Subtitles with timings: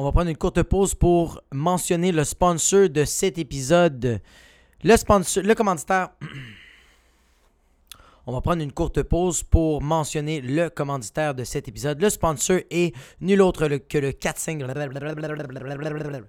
[0.00, 4.20] On va prendre une courte pause pour mentionner le sponsor de cet épisode.
[4.84, 6.10] Le sponsor, le commanditaire.
[8.26, 12.00] On va prendre une courte pause pour mentionner le commanditaire de cet épisode.
[12.00, 16.28] Le sponsor est nul autre que le 4-5.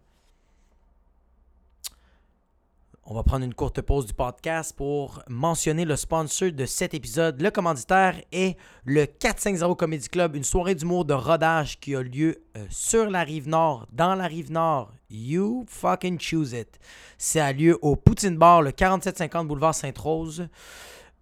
[3.12, 7.42] On va prendre une courte pause du podcast pour mentionner le sponsor de cet épisode.
[7.42, 8.56] Le commanditaire est
[8.86, 13.24] le 450 Comedy Club, une soirée d'humour de rodage qui a lieu euh, sur la
[13.24, 14.92] rive nord, dans la rive nord.
[15.10, 16.80] You fucking choose it.
[17.18, 20.48] Ça a lieu au Poutine Bar, le 4750 boulevard Sainte-Rose.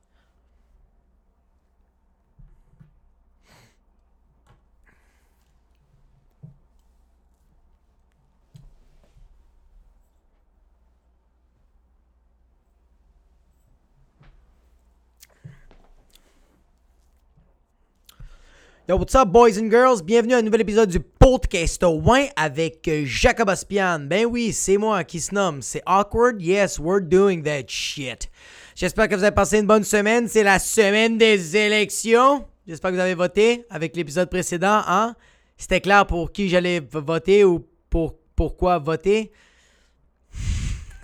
[18.92, 20.02] Yo, what's up, boys and girls?
[20.02, 24.00] Bienvenue à un nouvel épisode du podcast Win avec euh, Jacob Aspian.
[24.02, 25.62] Ben oui, c'est moi qui se nomme.
[25.62, 26.42] C'est awkward?
[26.42, 28.30] Yes, we're doing that shit.
[28.76, 30.28] J'espère que vous avez passé une bonne semaine.
[30.28, 32.46] C'est la semaine des élections.
[32.68, 34.82] J'espère que vous avez voté avec l'épisode précédent.
[34.86, 35.16] Hein?
[35.56, 39.32] C'était clair pour qui j'allais voter ou pour pourquoi voter.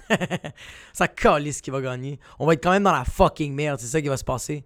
[0.91, 2.19] ça calisse qui va gagner.
[2.37, 3.79] On va être quand même dans la fucking merde.
[3.79, 4.65] C'est ça qui va se passer.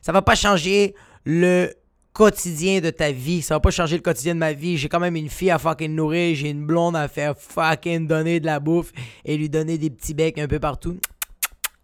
[0.00, 1.74] Ça va pas changer le
[2.12, 3.42] quotidien de ta vie.
[3.42, 4.76] Ça va pas changer le quotidien de ma vie.
[4.76, 6.34] J'ai quand même une fille à fucking nourrir.
[6.34, 8.92] J'ai une blonde à faire fucking donner de la bouffe
[9.24, 10.98] et lui donner des petits becs un peu partout.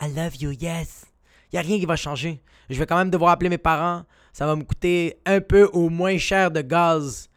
[0.02, 1.06] I love you, yes.
[1.52, 2.42] Y a rien qui va changer.
[2.68, 4.04] Je vais quand même devoir appeler mes parents.
[4.32, 7.30] Ça va me coûter un peu au moins cher de gaz.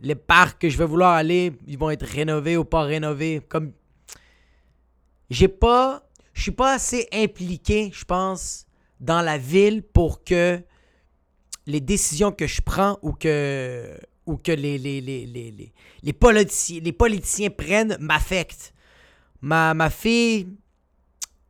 [0.00, 3.42] Les parcs que je vais vouloir aller, ils vont être rénovés ou pas rénovés.
[3.48, 3.72] Comme.
[5.30, 6.08] J'ai pas.
[6.32, 8.66] Je suis pas assez impliqué, je pense,
[9.00, 10.62] dans la ville pour que
[11.66, 13.98] les décisions que je prends ou que,
[14.48, 16.12] les,
[16.92, 18.72] politiciens, prennent m'affectent.
[19.40, 20.48] Ma, ma fille,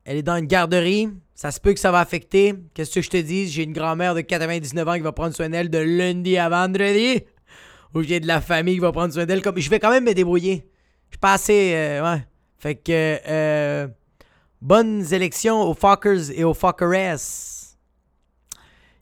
[0.04, 1.08] elle est dans une garderie.
[1.34, 2.54] Ça se peut que ça va affecter.
[2.72, 3.48] Qu'est-ce que je te dis?
[3.48, 7.24] J'ai une grand-mère de 99 ans qui va prendre soin d'elle de lundi à vendredi.
[7.94, 9.42] Ou j'ai de la famille qui va prendre soin d'elle.
[9.42, 9.58] Comme...
[9.58, 10.66] Je vais quand même me débrouiller.
[11.10, 11.72] Je suis pas assez...
[11.74, 12.26] Euh, ouais.
[12.58, 13.18] Fait que...
[13.28, 13.88] Euh,
[14.62, 17.76] bonnes élections aux fuckers et aux fuckeresses.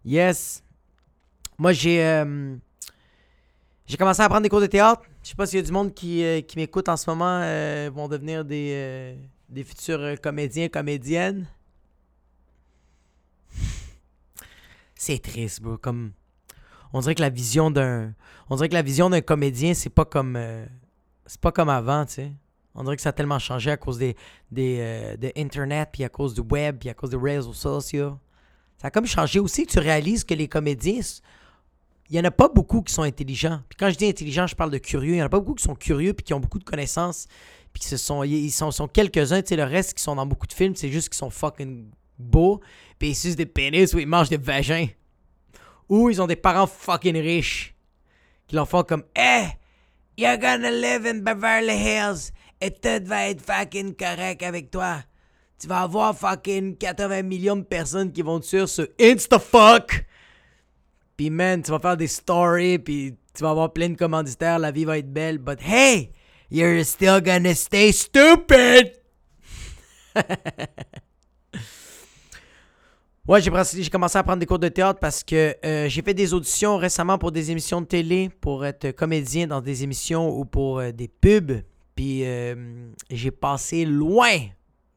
[0.05, 0.64] Yes.
[1.59, 2.57] Moi, j'ai euh,
[3.87, 5.03] j'ai commencé à prendre des cours de théâtre.
[5.23, 7.41] Je sais pas s'il y a du monde qui, euh, qui m'écoute en ce moment
[7.43, 9.17] euh, vont devenir des,
[9.49, 11.47] des futurs comédiens, comédiennes.
[14.97, 15.77] C'est triste, bro.
[15.77, 16.13] Comme
[16.93, 18.15] on dirait que la vision d'un
[18.51, 20.39] on dirait que la vision d'un comédien, c'est pas comme
[21.27, 22.33] c'est pas comme avant, tu sais.
[22.75, 24.17] On dirait que ça a tellement changé à cause des,
[24.51, 28.19] des de internet puis à cause du web puis à cause des réseaux sociaux.
[28.79, 31.01] Ça a comme changé aussi tu réalises que les comédiens
[32.15, 33.61] il n'y en a pas beaucoup qui sont intelligents.
[33.69, 35.15] Puis quand je dis intelligent, je parle de curieux.
[35.15, 37.27] Il n'y en a pas beaucoup qui sont curieux puis qui ont beaucoup de connaissances.
[37.73, 39.43] Puis qui sont, ils sont, quelques-uns.
[39.43, 41.91] Tu sais, le reste qui sont dans beaucoup de films, c'est juste qu'ils sont fucking
[42.17, 42.61] beaux.
[43.01, 44.87] Puis ils sucent des pénis ou ils mangent des vagins.
[45.89, 47.75] Ou ils ont des parents fucking riches.
[48.47, 49.47] Qui leur font comme Eh,
[50.17, 52.31] you're gonna live in Beverly Hills.
[52.61, 54.99] Et tout va être fucking correct avec toi.
[55.59, 60.07] Tu vas avoir fucking 80 millions de personnes qui vont te suivre sur InstaFuck.
[61.17, 64.71] Puis, man, tu vas faire des stories, puis tu vas avoir plein de commanditaires, la
[64.71, 65.39] vie va être belle.
[65.39, 66.11] But hey,
[66.51, 68.93] you're still gonna stay stupid!
[73.27, 76.33] ouais, j'ai commencé à prendre des cours de théâtre parce que euh, j'ai fait des
[76.33, 80.79] auditions récemment pour des émissions de télé, pour être comédien dans des émissions ou pour
[80.79, 81.63] euh, des pubs.
[81.97, 82.55] Puis euh,
[83.11, 84.39] j'ai passé loin,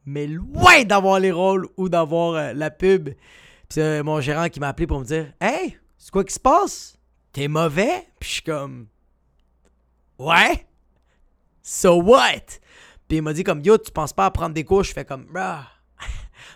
[0.06, 3.08] mais loin d'avoir les rôles ou d'avoir la pub.
[3.08, 3.16] Puis
[3.68, 6.96] c'est mon gérant qui m'a appelé pour me dire Hey, c'est quoi qui se passe?
[7.32, 8.06] T'es mauvais?
[8.18, 8.86] Puis je suis comme,
[10.18, 10.66] ouais?
[11.62, 12.60] So what?
[13.08, 14.84] Puis il m'a dit comme, yo, tu penses pas à prendre des cours?
[14.84, 15.66] Je fais comme, bah.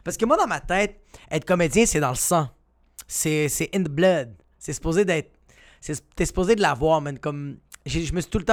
[0.04, 1.00] Parce que moi, dans ma tête,
[1.30, 2.48] être comédien, c'est dans le sang.
[3.06, 4.34] C'est, in the blood.
[4.58, 5.32] C'est supposé d'être.
[6.14, 7.18] T'es supposé de l'avoir, man.
[7.18, 8.44] Comme j'ai tout le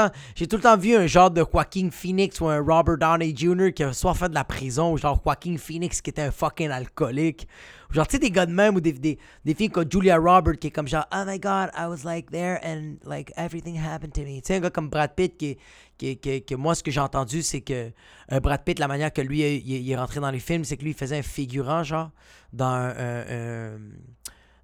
[0.62, 3.72] temps vu un genre de Joaquin Phoenix ou un Robert Downey Jr.
[3.74, 6.70] qui a soit fait de la prison ou genre Joaquin Phoenix qui était un fucking
[6.70, 7.48] alcoolique.
[7.92, 10.60] Genre, tu sais, des gars de même ou des, des, des filles comme Julia Roberts
[10.60, 14.14] qui est comme genre, oh my god, I was like there and like everything happened
[14.14, 14.42] to me.
[14.42, 15.58] Tu sais, un gars comme Brad Pitt qui,
[15.98, 17.92] qui, qui, que moi, ce que j'ai entendu, c'est que
[18.32, 20.84] euh, Brad Pitt, la manière que lui il, est rentré dans les films, c'est que
[20.84, 22.12] lui, il faisait un figurant, genre,
[22.54, 23.78] dans un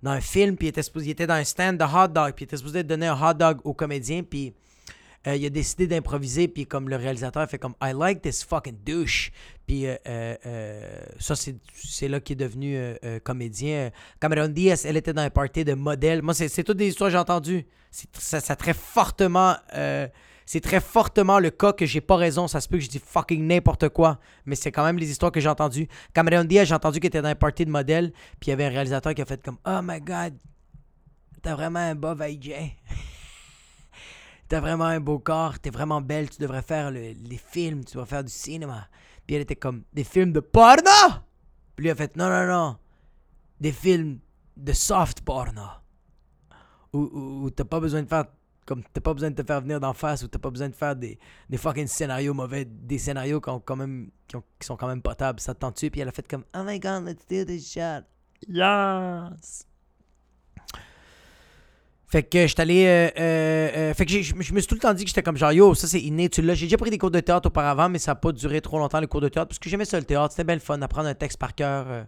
[0.03, 2.33] dans un film, puis il était, supposé- il était dans un stand de hot dog,
[2.35, 4.53] puis il était supposé donner un hot dog au comédien, puis
[5.27, 8.77] euh, il a décidé d'improviser, puis comme le réalisateur fait comme I like this fucking
[8.85, 9.31] douche.
[9.65, 12.77] Puis euh, euh, ça, c'est là qu'il est devenu
[13.23, 13.91] comédien.
[14.19, 16.21] Cameron Diaz, elle était dans un party de modèles.
[16.21, 17.65] Moi, c'est toutes des histoires que j'ai entendues.
[17.91, 19.55] Ça, très fortement.
[20.45, 22.47] c'est très fortement le cas que j'ai pas raison.
[22.47, 24.19] Ça se peut que je dis fucking n'importe quoi.
[24.45, 25.87] Mais c'est quand même les histoires que j'ai entendues.
[26.13, 28.11] Cameron Diaz, j'ai entendu qu'il était dans un party de modèles.
[28.39, 30.35] Puis il y avait un réalisateur qui a fait comme Oh my god,
[31.41, 32.51] t'as vraiment un beau VJ.
[34.47, 37.93] T'as vraiment un beau corps, t'es vraiment belle, tu devrais faire le- les films, tu
[37.93, 38.87] devrais faire du cinéma.
[39.25, 40.91] Puis elle était comme, des films de porno?
[41.75, 42.77] Puis lui a fait, non, non, non,
[43.59, 44.19] des films
[44.55, 45.63] de soft porno.
[46.93, 46.99] Où,
[47.43, 48.25] où- t'as pas besoin de faire,
[48.65, 50.75] comme t'as pas besoin de te faire venir d'en face, ou t'as pas besoin de
[50.75, 51.17] faire des,
[51.49, 54.11] des fucking scénarios mauvais, des scénarios qui, quand même,
[54.61, 55.39] sont quand même potables.
[55.39, 55.89] Ça te tente-tu?
[55.89, 58.03] Puis elle a fait comme, oh my god, let's do this shot.
[58.47, 59.65] Yes!
[62.15, 62.85] Fait que je allé.
[62.85, 65.35] euh, euh, euh, fait que je me suis tout le temps dit que j'étais comme
[65.35, 66.53] genre yo, ça c'est inné, tu l'as.
[66.53, 69.01] J'ai déjà pris des cours de théâtre auparavant, mais ça n'a pas duré trop longtemps
[69.01, 70.31] les cours de théâtre parce que j'aimais ça le théâtre.
[70.31, 72.05] C'était bien le fun d'apprendre un texte par cœur,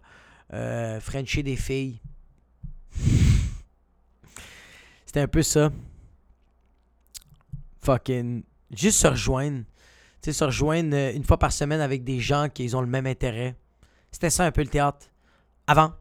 [0.54, 1.00] euh,
[1.44, 2.00] des filles.
[5.06, 5.74] C'était un peu ça.
[7.82, 8.44] Fucking.
[8.72, 9.66] Juste se rejoindre.
[10.22, 13.08] Tu sais, se rejoindre une fois par semaine avec des gens qui ont le même
[13.08, 13.58] intérêt.
[14.10, 15.08] C'était ça un peu le théâtre.
[15.68, 15.92] Avant,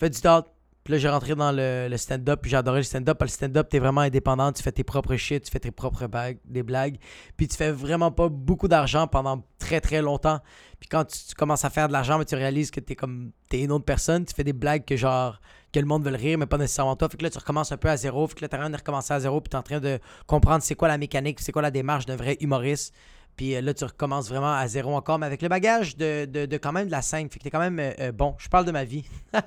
[0.00, 0.50] fais du théâtre.
[0.86, 3.20] Puis là, j'ai rentré dans le, le stand-up, puis j'ai adoré le stand-up.
[3.20, 6.06] Le stand-up, t'es vraiment indépendant, tu fais tes propres shit, tu fais tes propres
[6.44, 6.98] des blagues.
[7.36, 10.38] Puis tu fais vraiment pas beaucoup d'argent pendant très très longtemps.
[10.78, 13.62] Puis quand tu, commences à faire de l'argent, mais tu réalises que t'es comme t'es
[13.62, 15.40] une autre personne, tu fais des blagues que genre
[15.72, 17.08] que le monde veut le rire, mais pas nécessairement toi.
[17.08, 18.24] Fait que là, tu recommences un peu à zéro.
[18.28, 19.98] Fait que là, t'as rien de recommencer à zéro, puis t'es en train de
[20.28, 22.94] comprendre c'est quoi la mécanique, c'est quoi la démarche d'un vrai humoriste.
[23.36, 26.46] Puis euh, là, tu recommences vraiment à zéro encore, mais avec le bagage de, de,
[26.46, 27.28] de quand même de la scène.
[27.28, 28.36] Fait que t'es quand même euh, euh, bon.
[28.38, 29.04] Je parle de ma vie.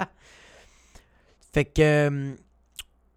[1.53, 1.81] fait que.
[1.81, 2.35] euh,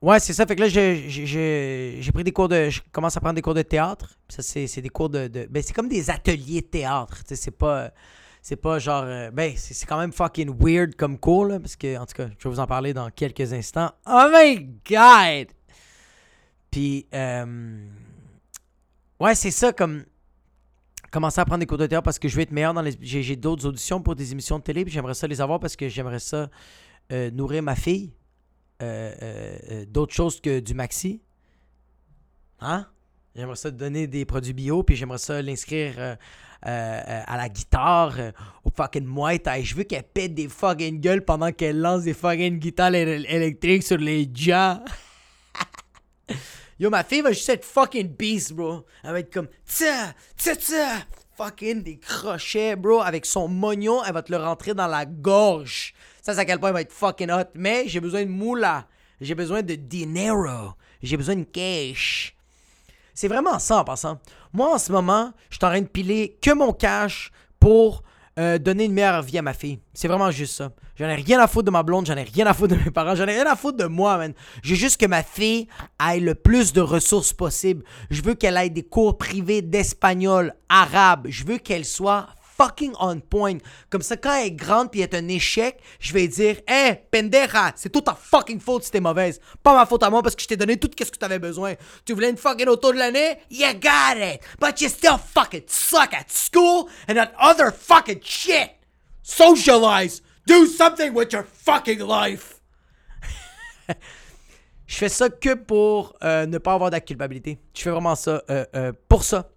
[0.00, 0.46] ouais, c'est ça.
[0.46, 2.70] Fait que là, j'ai- pris des cours de.
[2.70, 4.16] Je commence à prendre des cours de théâtre.
[4.28, 5.28] Ça, c'est des cours de.
[5.28, 7.18] de ben, c'est comme des ateliers de théâtre.
[7.26, 7.90] C'est pas.
[8.40, 9.04] C'est pas genre.
[9.04, 11.60] euh, ben, c'est quand même fucking weird comme cours, là.
[11.60, 13.92] Parce que, en tout cas, je vais vous en parler dans quelques instants.
[14.06, 15.48] Oh my god!
[16.70, 17.06] Puis.
[17.14, 17.86] euh,
[19.20, 20.04] ouais, c'est ça comme
[21.10, 22.96] commencer à prendre des cours de théâtre parce que je veux être meilleur dans les.
[23.00, 25.88] J'ai d'autres auditions pour des émissions de télé, puis j'aimerais ça les avoir parce que
[25.88, 26.48] j'aimerais ça
[27.32, 28.10] nourrir ma fille.
[28.82, 31.20] Euh, euh, euh, d'autres choses que du maxi.
[32.60, 32.86] Hein?
[33.36, 36.16] J'aimerais ça donner des produits bio, puis j'aimerais ça l'inscrire
[36.62, 38.16] à la guitare,
[38.64, 39.08] au fucking
[39.42, 39.64] Thai.
[39.64, 43.84] Je veux qu'elle pète des fucking gueules pendant qu'elle lance des fucking guitares éle- électriques
[43.84, 44.82] sur les gens.
[46.78, 48.84] Yo, ma fille va juste être fucking beast, bro.
[49.02, 50.88] Elle va être comme tsa, tsa, tsa.
[51.36, 53.00] Fucking des crochets, bro.
[53.00, 55.94] Avec son mognon, elle va te le rentrer dans la gorge.
[56.22, 57.50] Ça, c'est à quel point elle va être fucking hot.
[57.54, 58.86] Mais j'ai besoin de moula.
[59.20, 60.72] J'ai besoin de dinero.
[61.02, 62.34] J'ai besoin de cash.
[63.12, 64.18] C'est vraiment ça en passant.
[64.52, 68.02] Moi, en ce moment, je suis en train de piler que mon cash pour
[68.38, 69.80] euh, donner une meilleure vie à ma fille.
[69.92, 70.70] C'est vraiment juste ça.
[70.96, 72.90] J'en ai rien à foutre de ma blonde, j'en ai rien à foutre de mes
[72.90, 74.32] parents, j'en ai rien à foutre de moi, man.
[74.62, 75.66] J'ai juste que ma fille
[76.00, 77.84] ait le plus de ressources possible.
[78.10, 81.26] Je veux qu'elle ait des cours privés d'espagnol, arabe.
[81.28, 82.28] Je veux qu'elle soit
[82.62, 83.58] fucking on point.
[83.90, 86.98] Comme ça, quand elle est grande puis elle est un échec, je vais dire Hey,
[87.10, 89.40] pendeja, c'est toute ta fucking faute si t'es mauvaise.
[89.62, 91.74] Pas ma faute à moi parce que je t'ai donné tout ce que t'avais besoin.
[92.04, 93.38] Tu voulais une fucking auto de l'année?
[93.50, 94.40] You got it!
[94.60, 98.70] But you still fucking suck at school and at other fucking shit!
[99.22, 100.22] Socialize!
[100.46, 102.60] Do something with your fucking life!
[104.86, 107.58] Je fais ça que pour euh, ne pas avoir de culpabilité.
[107.74, 109.48] Je fais vraiment ça euh, euh, pour ça.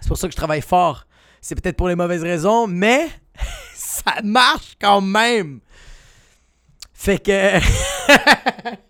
[0.00, 1.05] C'est pour ça que je travaille fort.
[1.46, 3.08] C'est peut-être pour les mauvaises raisons, mais
[3.72, 5.60] ça marche quand même.
[6.92, 7.30] Fait que.
[7.60, 8.80] fait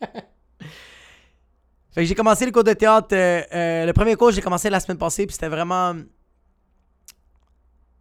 [1.96, 3.08] que j'ai commencé le cours de théâtre.
[3.12, 5.96] euh, euh, le premier cours, j'ai commencé la semaine passée, puis c'était vraiment.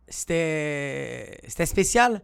[0.08, 1.38] C'était.
[1.50, 2.22] C'était spécial.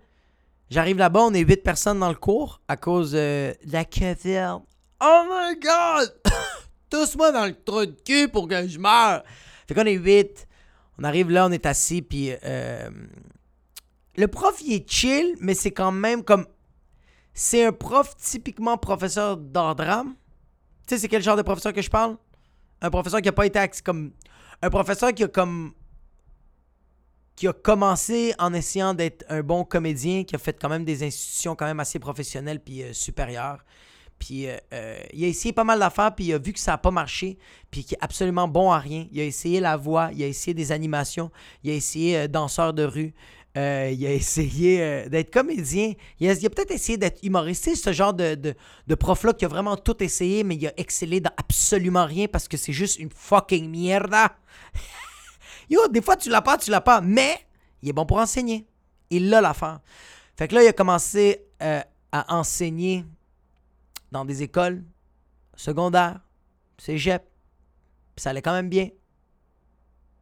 [0.70, 4.62] J'arrive là-bas, on est 8 personnes dans le cours à cause euh, de la COVID.
[5.02, 6.16] Oh my god!
[6.90, 9.22] Tous-moi dans le trou de cul pour que je meure.
[9.68, 10.48] Fait qu'on est 8.
[11.02, 12.90] On arrive là, on est assis, puis euh,
[14.18, 16.46] le prof, il est chill, mais c'est quand même comme.
[17.34, 20.14] C'est un prof typiquement professeur d'art drame.
[20.86, 22.18] Tu sais, c'est quel genre de professeur que je parle?
[22.82, 24.12] Un professeur qui a pas été ax- comme.
[24.62, 25.74] Un professeur qui a comme.
[27.36, 31.02] Qui a commencé en essayant d'être un bon comédien, qui a fait quand même des
[31.04, 33.66] institutions quand même assez professionnelles puis euh, supérieures.
[34.22, 36.74] Puis euh, euh, il a essayé pas mal d'affaires, puis il a vu que ça
[36.74, 37.40] n'a pas marché,
[37.72, 39.08] puis qu'il est absolument bon à rien.
[39.12, 41.32] Il a essayé la voix, il a essayé des animations,
[41.64, 43.16] il a essayé euh, danseur de rue.
[43.56, 45.94] Il a essayé d'être comédien.
[46.20, 47.76] Il a, peut-être essayé d'être humoriste.
[47.76, 51.34] Ce genre de, de, prof-là qui a vraiment tout essayé, mais il a excellé dans
[51.36, 54.38] absolument rien parce que c'est juste une fucking mierda.
[55.70, 57.40] Yo, des fois, tu l'as pas, tu l'as pas, mais
[57.82, 58.68] il est bon pour enseigner.
[59.10, 59.80] Il a l'affaire.
[60.38, 63.04] Fait que là, il a commencé à enseigner
[64.12, 64.84] dans des écoles
[65.56, 66.20] secondaires,
[66.78, 67.24] cégep.
[68.16, 68.90] Puis ça allait quand même bien.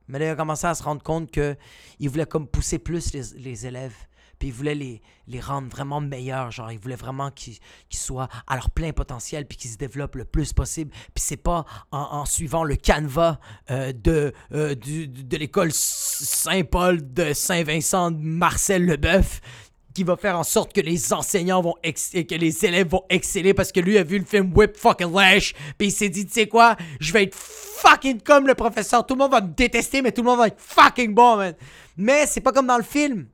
[0.07, 3.65] Mais là, il a commencé à se rendre compte qu'il voulait comme pousser plus les,
[3.67, 3.95] élèves.
[4.39, 5.01] Puis il voulait les,
[5.39, 6.49] rendre vraiment meilleurs.
[6.49, 7.59] Genre, il voulait vraiment qu'ils
[7.91, 10.91] soient à leur plein potentiel puis qu'ils se développent le plus possible.
[11.13, 18.11] Puis c'est pas en, suivant le canevas euh, de, euh, de l'école Saint-Paul de Saint-Vincent
[18.11, 19.41] de Marcel Leboeuf
[19.93, 23.03] qui va faire en sorte que les enseignants vont ex- et que les élèves vont
[23.09, 26.25] exceller parce que lui a vu le film Whip fucking Lash puis il s'est dit
[26.25, 29.49] tu sais quoi je vais être fucking comme le professeur tout le monde va me
[29.49, 31.55] détester mais tout le monde va être fucking bon man
[31.97, 33.27] mais c'est pas comme dans le film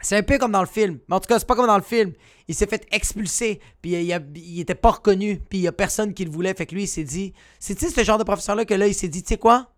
[0.00, 0.98] c'est un peu comme dans le film.
[1.08, 2.12] Mais en tout cas, c'est pas comme dans le film.
[2.46, 6.24] Il s'est fait expulser, puis il, était pas reconnu, puis il y a personne qui
[6.24, 6.54] le voulait.
[6.54, 7.34] Fait que lui, il s'est dit...
[7.58, 9.72] C'est ce genre de professeur-là que là, il s'est dit, tu sais quoi?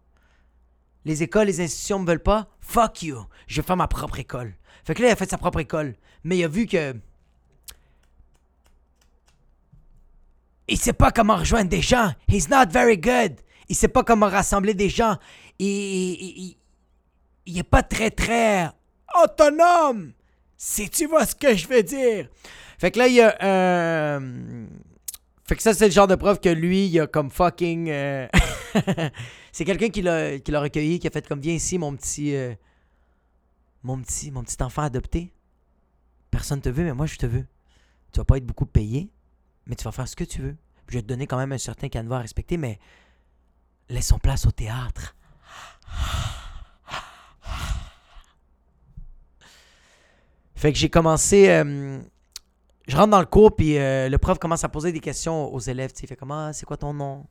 [1.04, 2.48] Les écoles, les institutions me veulent pas.
[2.60, 3.24] Fuck you.
[3.46, 4.54] Je vais faire ma propre école.
[4.90, 5.94] Fait que là, il a fait sa propre école.
[6.24, 6.96] Mais il a vu que...
[10.66, 12.12] Il sait pas comment rejoindre des gens.
[12.28, 13.36] He's not very good.
[13.68, 15.16] Il sait pas comment rassembler des gens.
[15.60, 16.56] Il, il, il-
[17.46, 18.68] il est pas très, très
[19.24, 20.10] autonome.
[20.56, 22.28] Si tu vois ce que je veux dire?
[22.80, 24.66] Fait que là, il y a euh,
[25.46, 27.90] Fait que ça, c'est le genre de prof que lui, il a comme fucking.
[27.90, 28.26] euh,
[29.52, 32.34] c'est quelqu'un qui l'a, recueilli, qui a fait comme viens ici, mon petit.
[32.34, 32.54] euh,
[33.82, 35.32] Mon petit, mon petit enfant adopté.
[36.30, 37.46] Personne te veut, mais moi, je te veux.
[38.12, 39.10] Tu vas pas être beaucoup payé,
[39.66, 40.56] mais tu vas faire ce que tu veux.
[40.88, 42.78] Je vais te donner quand même un certain canevas à respecter, mais
[43.88, 45.14] laissons place au théâtre.
[50.54, 51.48] Fait que j'ai commencé.
[51.48, 52.00] euh,
[52.86, 55.60] je rentre dans le cours, puis euh, le prof commence à poser des questions aux
[55.60, 55.92] élèves.
[56.02, 57.26] Il fait comme Ah, c'est quoi ton nom?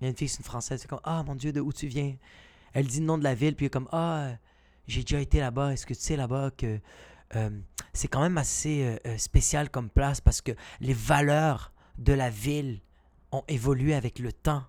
[0.00, 0.80] Il y a une fille, c'est une française.
[0.80, 2.16] C'est comme Ah, mon Dieu, de où tu viens?
[2.72, 4.32] Elle dit le nom de la ville, puis il comme Ah,
[4.86, 5.72] j'ai déjà été là-bas.
[5.72, 6.80] Est-ce que tu sais là-bas que
[7.36, 7.50] euh,
[7.92, 12.30] c'est quand même assez euh, euh, spécial comme place parce que les valeurs de la
[12.30, 12.80] ville
[13.32, 14.64] ont évolué avec le temps.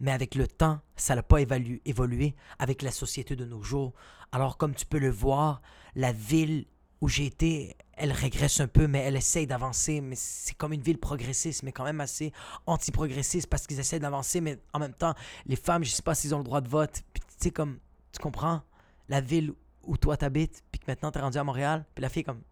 [0.00, 3.94] Mais avec le temps, ça n'a pas évalu- évolué avec la société de nos jours.
[4.30, 5.60] Alors, comme tu peux le voir,
[5.96, 6.66] la ville
[7.00, 10.00] où j'ai été, elle régresse un peu, mais elle essaye d'avancer.
[10.00, 12.32] Mais c'est comme une ville progressiste, mais quand même assez
[12.66, 15.14] anti-progressiste parce qu'ils essaient d'avancer, mais en même temps,
[15.46, 17.02] les femmes, je sais pas s'ils ont le droit de vote.
[17.12, 17.78] Tu sais, comme,
[18.12, 18.62] tu comprends,
[19.08, 19.52] la ville
[19.84, 22.42] où toi t'habites, puis que maintenant t'es rendu à Montréal, puis la fille comme,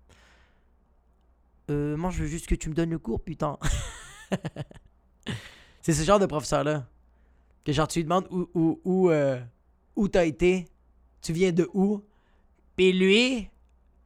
[1.71, 3.59] euh, moi je veux juste que tu me donnes le cours, putain.
[5.83, 6.87] c'est ce genre de professeur-là.
[7.65, 9.41] Que genre, tu lui demandes où, où, où, euh,
[10.13, 10.69] t'as été,
[11.21, 12.03] tu viens de où,
[12.77, 13.51] puis lui,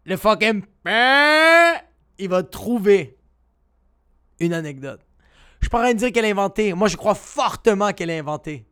[0.04, 0.62] le fucking
[2.20, 3.16] il va trouver
[4.38, 5.00] une anecdote.
[5.60, 6.72] Je suis dire qu'elle a inventé.
[6.72, 8.66] Moi, je crois fortement qu'elle a inventé.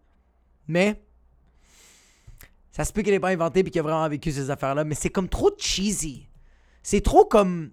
[0.66, 1.02] Mais
[2.78, 4.84] ça se peut qu'elle ait pas inventé puis qu'elle a vraiment vécu ces affaires-là.
[4.84, 6.28] Mais c'est comme trop cheesy.
[6.84, 7.72] C'est trop comme.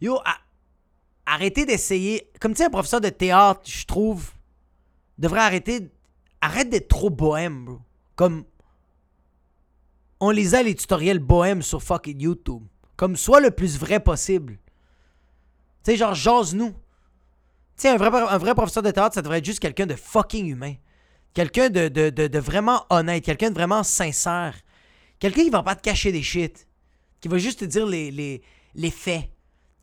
[0.00, 0.20] Yo,
[1.26, 2.30] arrêtez d'essayer.
[2.40, 4.30] Comme tu sais, un professeur de théâtre, je trouve,
[5.18, 5.90] devrait arrêter.
[6.40, 7.80] Arrête d'être trop bohème, bro.
[8.14, 8.44] Comme
[10.20, 12.62] on les a les tutoriels bohème sur fucking YouTube.
[12.96, 14.60] Comme soit le plus vrai possible.
[15.82, 16.70] Tu sais, genre, jase-nous.
[16.70, 16.76] Tu
[17.78, 20.46] sais, un vrai, un vrai professeur de théâtre, ça devrait être juste quelqu'un de fucking
[20.46, 20.76] humain.
[21.36, 23.22] Quelqu'un de, vraiment honnête.
[23.22, 24.54] Quelqu'un de vraiment sincère.
[25.18, 26.66] Quelqu'un qui va pas te cacher des shit.
[27.20, 29.28] Qui va juste te dire les, faits.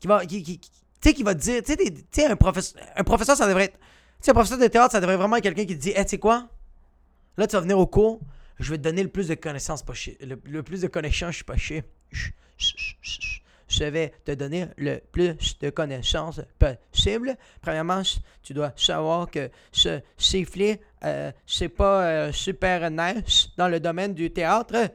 [0.00, 0.26] Qui va.
[0.26, 0.42] Tu
[1.00, 1.62] sais, qui va te dire.
[1.62, 1.76] Tu
[2.10, 3.78] sais, un professeur, un professeur, ça devrait être.
[3.78, 3.84] Tu
[4.22, 6.10] sais, un professeur de théâtre, ça devrait vraiment être quelqu'un qui te dit Hey, tu
[6.10, 6.48] sais quoi?
[7.36, 8.18] Là, tu vas venir au cours.
[8.58, 9.84] Je vais te donner le plus de connaissances.
[10.22, 11.36] Le, le plus de connaissances.
[11.36, 12.30] Je
[13.78, 17.36] je vais te donner le plus de connaissances possible.
[17.60, 18.02] Premièrement,
[18.42, 24.14] tu dois savoir que ce sifflet, euh, c'est pas euh, super nice dans le domaine
[24.14, 24.90] du théâtre.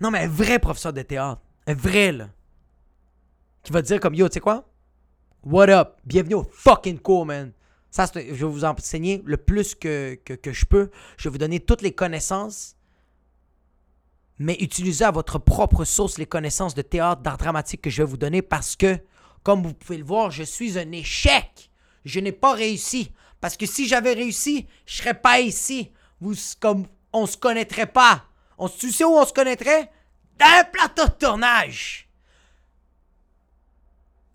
[0.00, 1.40] Non, mais un vrai professeur de théâtre.
[1.66, 2.28] Un vrai, là.
[3.62, 4.68] Qui va te dire comme, yo, tu sais quoi?
[5.42, 5.96] What up?
[6.04, 7.52] Bienvenue au fucking cours, man.
[7.90, 10.90] Ça, je vais vous enseigner le plus que, que je peux.
[11.16, 12.76] Je vais vous donner toutes les connaissances.
[14.38, 18.08] Mais utilisez à votre propre source les connaissances de théâtre, d'art dramatique que je vais
[18.08, 18.98] vous donner parce que,
[19.42, 21.70] comme vous pouvez le voir, je suis un échec.
[22.04, 23.12] Je n'ai pas réussi.
[23.40, 25.92] Parce que si j'avais réussi, je serais pas ici.
[26.20, 28.24] Vous, comme, on se connaîtrait pas.
[28.78, 29.90] Tu sais où on se connaîtrait?
[30.38, 32.08] Dans un plateau de tournage.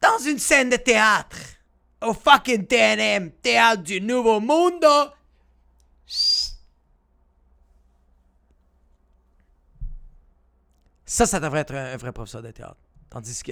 [0.02, 1.38] Dans une scène de théâtre.
[2.02, 5.12] Au fucking TNM, Théâtre du Nouveau Mundo.
[11.12, 12.78] Ça, ça devrait être un, vrai professeur de théâtre.
[13.10, 13.52] Tandis que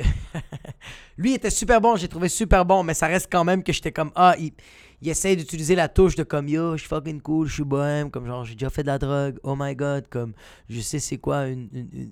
[1.18, 3.92] lui était super bon, j'ai trouvé super bon, mais ça reste quand même que j'étais
[3.92, 4.54] comme ah, il,
[5.02, 8.12] il essaie d'utiliser la touche de comme yo, je suis fucking cool, je suis bohème,
[8.12, 10.34] comme genre j'ai déjà fait de la drogue, oh my god, comme
[10.70, 12.12] je sais c'est quoi une, une,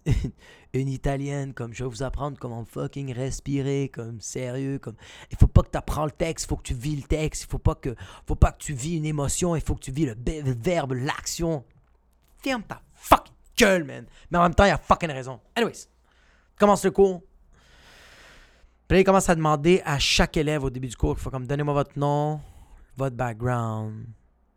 [0.73, 4.95] une- italienne, comme je vais vous apprendre comment fucking respirer, comme sérieux, comme
[5.29, 7.43] il faut pas que tu apprends le texte, il faut que tu vis le texte,
[7.43, 7.93] il faut pas que
[8.25, 10.93] faut pas que tu vis une émotion, il faut que tu vis le le verbe,
[10.93, 11.63] l'action.
[12.41, 14.05] Ferme ta fucking gueule, man.
[14.29, 15.39] Mais en même temps, il a fucking raison.
[15.55, 15.87] Anyways,
[16.57, 17.21] commence le cours.
[18.87, 21.31] Puis là, il commence à demander à chaque élève au début du cours, il faut
[21.31, 22.39] comme donnez-moi votre nom,
[22.97, 24.05] votre background,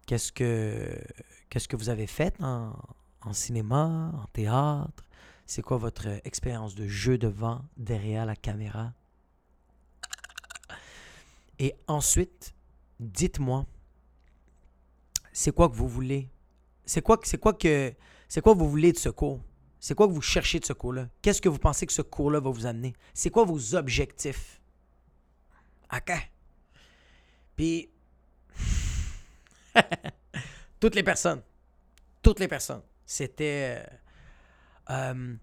[0.06, 1.00] qu'est-ce que
[1.48, 2.74] qu'est-ce que vous avez fait en,
[3.22, 5.04] en cinéma, en théâtre,
[5.46, 8.92] c'est quoi votre expérience de jeu devant, derrière la caméra?
[11.58, 12.54] Et ensuite,
[13.00, 13.64] dites-moi,
[15.32, 16.30] c'est quoi que vous voulez,
[16.84, 17.94] c'est quoi, c'est quoi que,
[18.28, 19.40] c'est quoi vous voulez de ce cours?
[19.80, 21.08] C'est quoi que vous cherchez de ce cours-là?
[21.22, 22.94] Qu'est-ce que vous pensez que ce cours-là va vous amener?
[23.14, 24.60] C'est quoi vos objectifs?
[25.94, 26.12] OK.
[27.56, 27.90] Puis,
[30.80, 31.42] toutes les personnes,
[32.22, 33.82] toutes les personnes, c'était...
[34.90, 35.34] euh, euh,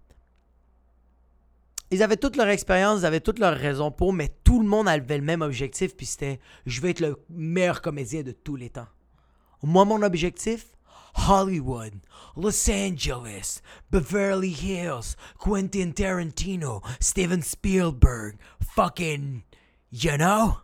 [1.91, 4.87] ils avaient toute leur expérience, ils avaient toutes leurs raisons pour, mais tout le monde
[4.87, 8.69] avait le même objectif, puis c'était je vais être le meilleur comédien de tous les
[8.69, 8.87] temps.
[9.61, 10.74] Moi, mon objectif,
[11.15, 12.01] Hollywood,
[12.35, 19.43] Los Angeles, Beverly Hills, Quentin Tarantino, Steven Spielberg, fucking,
[19.89, 20.57] you know,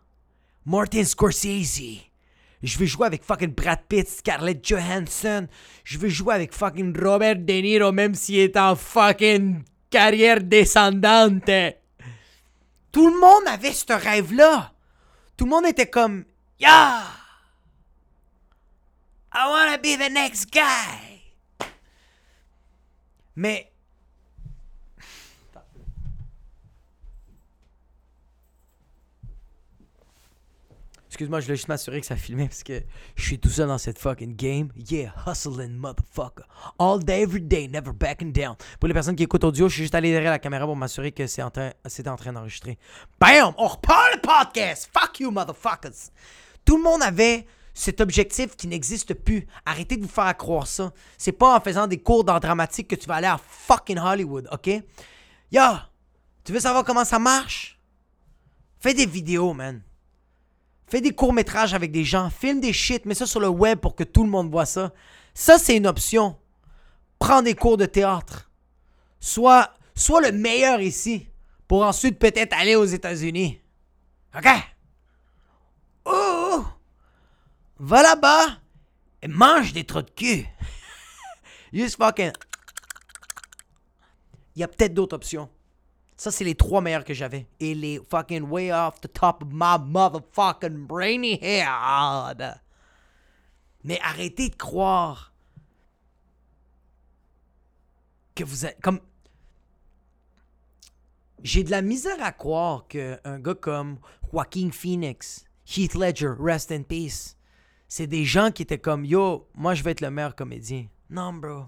[0.65, 2.01] Martin Scorsese.
[2.61, 5.47] Je veux jouer avec fucking Brad Pitt, Scarlett Johansson.
[5.83, 11.49] Je veux jouer avec fucking Robert De Niro, même s'il est en fucking carrière descendante.
[12.91, 14.73] Tout le monde avait ce rêve-là.
[15.37, 16.25] Tout le monde était comme,
[16.59, 17.20] yeah!
[19.33, 21.21] I wanna be the next guy.
[23.35, 23.67] Mais.
[31.07, 32.81] Excuse-moi, je voulais juste m'assurer que ça filmait parce que
[33.15, 34.69] je suis tout seul dans cette fucking game.
[34.75, 36.45] Yeah, hustling motherfucker.
[36.79, 38.55] All day, every day, never backing down.
[38.79, 41.11] Pour les personnes qui écoutent audio, je suis juste allé derrière la caméra pour m'assurer
[41.11, 41.51] que c'est en
[41.85, 42.77] c'était en train d'enregistrer.
[43.19, 43.53] Bam!
[43.57, 44.89] On repart le podcast!
[44.91, 46.11] Fuck you, motherfuckers!
[46.65, 49.47] Tout le monde avait cet objectif qui n'existe plus.
[49.65, 50.91] Arrêtez de vous faire croire ça.
[51.17, 54.47] C'est pas en faisant des cours d'art dramatique que tu vas aller à fucking Hollywood,
[54.51, 54.69] ok?
[55.51, 55.61] Yo!
[56.43, 57.79] Tu veux savoir comment ça marche?
[58.79, 59.81] Fais des vidéos, man.
[60.87, 62.29] Fais des courts-métrages avec des gens.
[62.29, 64.91] Filme des shit, mets ça sur le web pour que tout le monde voit ça.
[65.33, 66.35] Ça, c'est une option.
[67.19, 68.49] Prends des cours de théâtre.
[69.19, 71.27] Sois, sois le meilleur ici
[71.67, 73.61] pour ensuite peut-être aller aux États-Unis.
[74.35, 74.47] OK?
[76.05, 76.40] Oh!
[77.83, 78.59] Va là-bas
[79.23, 80.47] et mange des trous de cul.
[81.73, 82.31] Juste fucking.
[84.55, 85.49] Il y a peut-être d'autres options.
[86.15, 87.47] Ça, c'est les trois meilleurs que j'avais.
[87.59, 92.61] Et les fucking way off the top of my motherfucking brainy head.
[93.83, 95.33] Mais arrêtez de croire
[98.35, 98.99] que vous êtes comme.
[101.41, 103.97] J'ai de la misère à croire qu'un gars comme
[104.31, 107.35] Joaquin Phoenix, Heath Ledger, Rest in Peace,
[107.91, 110.85] c'est des gens qui étaient comme Yo, moi je vais être le meilleur comédien.
[111.09, 111.65] Non, bro.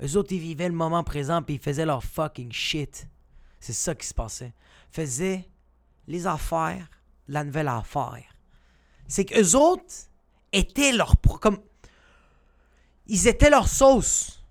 [0.00, 3.08] Eux autres, ils vivaient le moment présent puis ils faisaient leur fucking shit.
[3.58, 4.54] C'est ça qui se passait.
[4.92, 5.48] Faisaient
[6.06, 6.88] les affaires,
[7.26, 8.22] la nouvelle affaire.
[9.08, 9.82] C'est qu'eux autres
[10.52, 11.16] étaient leur.
[11.40, 11.58] Comme,
[13.08, 14.44] ils étaient leur sauce.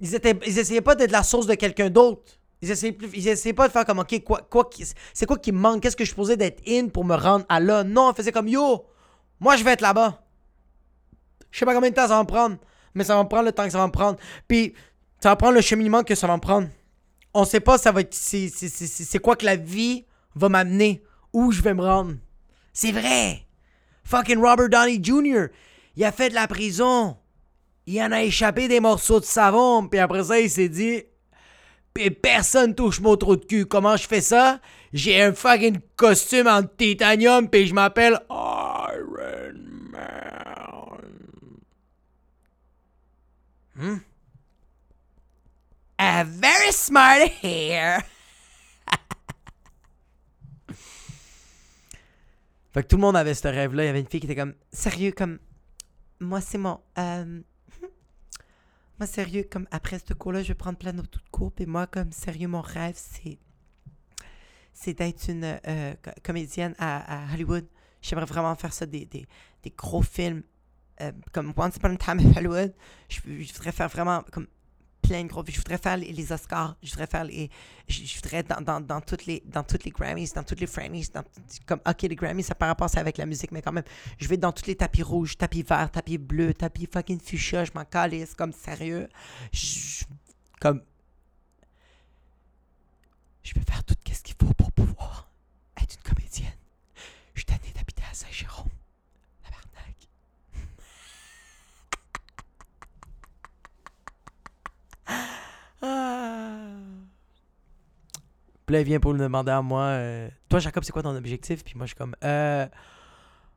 [0.00, 2.32] Ils, étaient, ils essayaient pas d'être la sauce de quelqu'un d'autre.
[2.62, 4.68] Ils essayaient, ils essayaient pas de faire comme, OK, quoi, quoi,
[5.14, 5.84] c'est quoi qui me manque?
[5.84, 7.84] Qu'est-ce que je posé d'être in pour me rendre à là?
[7.84, 8.84] Non, on faisait comme, yo,
[9.40, 10.22] moi je vais être là-bas.
[11.50, 12.56] Je sais pas combien de temps ça va me prendre,
[12.94, 14.18] mais ça va me prendre le temps que ça va me prendre.
[14.46, 14.74] Puis,
[15.20, 16.68] ça va prendre le cheminement que ça va me prendre.
[17.34, 21.52] On sait pas ça va c'est, c'est, c'est, quoi que la vie va m'amener, où
[21.52, 22.14] je vais me rendre.
[22.72, 23.46] C'est vrai.
[24.04, 25.48] Fucking Robert Downey Jr.
[25.96, 27.16] Il a fait de la prison.
[27.86, 31.02] Il en a échappé des morceaux de savon, puis après ça il s'est dit
[32.22, 33.66] personne touche mon trou de cul.
[33.66, 34.60] Comment je fais ça?
[34.92, 39.54] J'ai un fucking costume en titanium puis je m'appelle Iron
[39.90, 41.12] Man.
[43.76, 43.98] Hmm?
[45.98, 48.02] A very smart hair.
[52.72, 53.84] fait que tout le monde avait ce rêve-là.
[53.84, 55.38] Il y avait une fille qui était comme sérieux, comme
[56.20, 56.80] moi c'est mon.
[56.98, 57.40] euh,
[58.98, 61.52] moi sérieux, comme après ce cours-là, je vais prendre plein d'autres cours.
[61.52, 63.38] Puis moi, comme sérieux, mon rêve c'est.
[64.80, 67.66] C'est d'être une euh, co- comédienne à, Hollywood.
[68.00, 69.26] J'aimerais vraiment faire ça, des, des,
[69.64, 70.42] des gros films
[71.00, 72.72] euh, comme Once Upon a Time in Hollywood.
[73.08, 73.20] Je,
[73.54, 74.46] voudrais faire vraiment comme
[75.02, 75.42] plein de gros.
[75.48, 76.76] Je voudrais faire les, Oscars.
[76.80, 77.50] Je voudrais faire les.
[77.88, 80.68] Je, voudrais dans, dans, dans, toutes les, dans toutes les Grammys, dans toutes les.
[81.12, 81.24] Dans,
[81.66, 83.84] comme, ok, les Grammys, ça par rapport ça avec la musique, mais quand même,
[84.18, 87.64] je vais dans tous les tapis rouges, tapis verts, tapis bleus, tapis fucking fuchsia.
[87.64, 89.08] Je m'en calisse, comme sérieux.
[90.60, 90.82] Comme.
[93.48, 95.30] Je vais faire tout ce qu'il faut pour pouvoir
[95.80, 96.52] être une comédienne.
[97.32, 98.68] Je suis tanné d'habiter à Saint-Jérôme.
[99.42, 99.96] Tabarnak.
[105.80, 106.66] Ah.
[108.66, 111.64] Puis vient pour me demander à moi euh, Toi, Jacob, c'est quoi ton objectif?
[111.64, 112.66] Puis moi, je suis comme euh,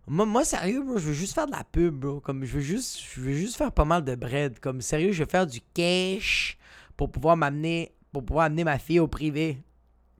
[0.08, 2.21] moi, moi, sérieux, bro, je veux juste faire de la pub, bro.
[2.21, 4.58] Comme, je veux juste, je veux juste faire pas mal de bread.
[4.62, 6.58] Comme, sérieux, je veux faire du cash
[6.95, 9.62] pour pouvoir m'amener, pour pouvoir amener ma fille au privé.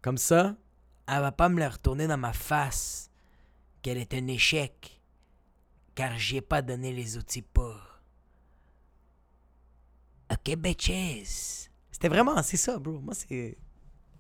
[0.02, 0.56] Comme ça,
[1.08, 3.10] elle va pas me le retourner dans ma face
[3.82, 5.00] qu'elle est un échec,
[5.96, 8.02] car j'ai pas donné les outils pour.
[10.32, 11.70] Ok, bitches.
[11.92, 13.00] C'était vraiment, c'est ça, bro.
[13.00, 13.58] Moi, c'est.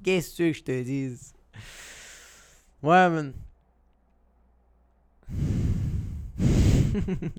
[0.04, 1.34] Qu'est-ce que je te dise?
[2.84, 3.34] Ouais, man.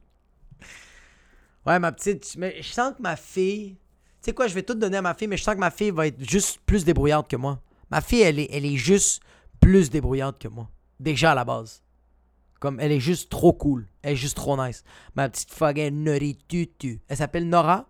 [1.66, 2.34] ouais, ma petite.
[2.36, 3.74] Mais je sens que ma fille.
[3.74, 5.70] Tu sais quoi, je vais tout donner à ma fille, mais je sens que ma
[5.70, 7.60] fille va être juste plus débrouillante que moi.
[7.92, 9.22] Ma fille, elle est, elle est juste
[9.60, 10.70] plus débrouillante que moi.
[10.98, 11.82] Déjà à la base.
[12.58, 13.86] Comme elle est juste trop cool.
[14.00, 14.82] Elle est juste trop nice.
[15.14, 17.02] Ma petite fucking Noritutu.
[17.06, 17.86] Elle s'appelle Nora.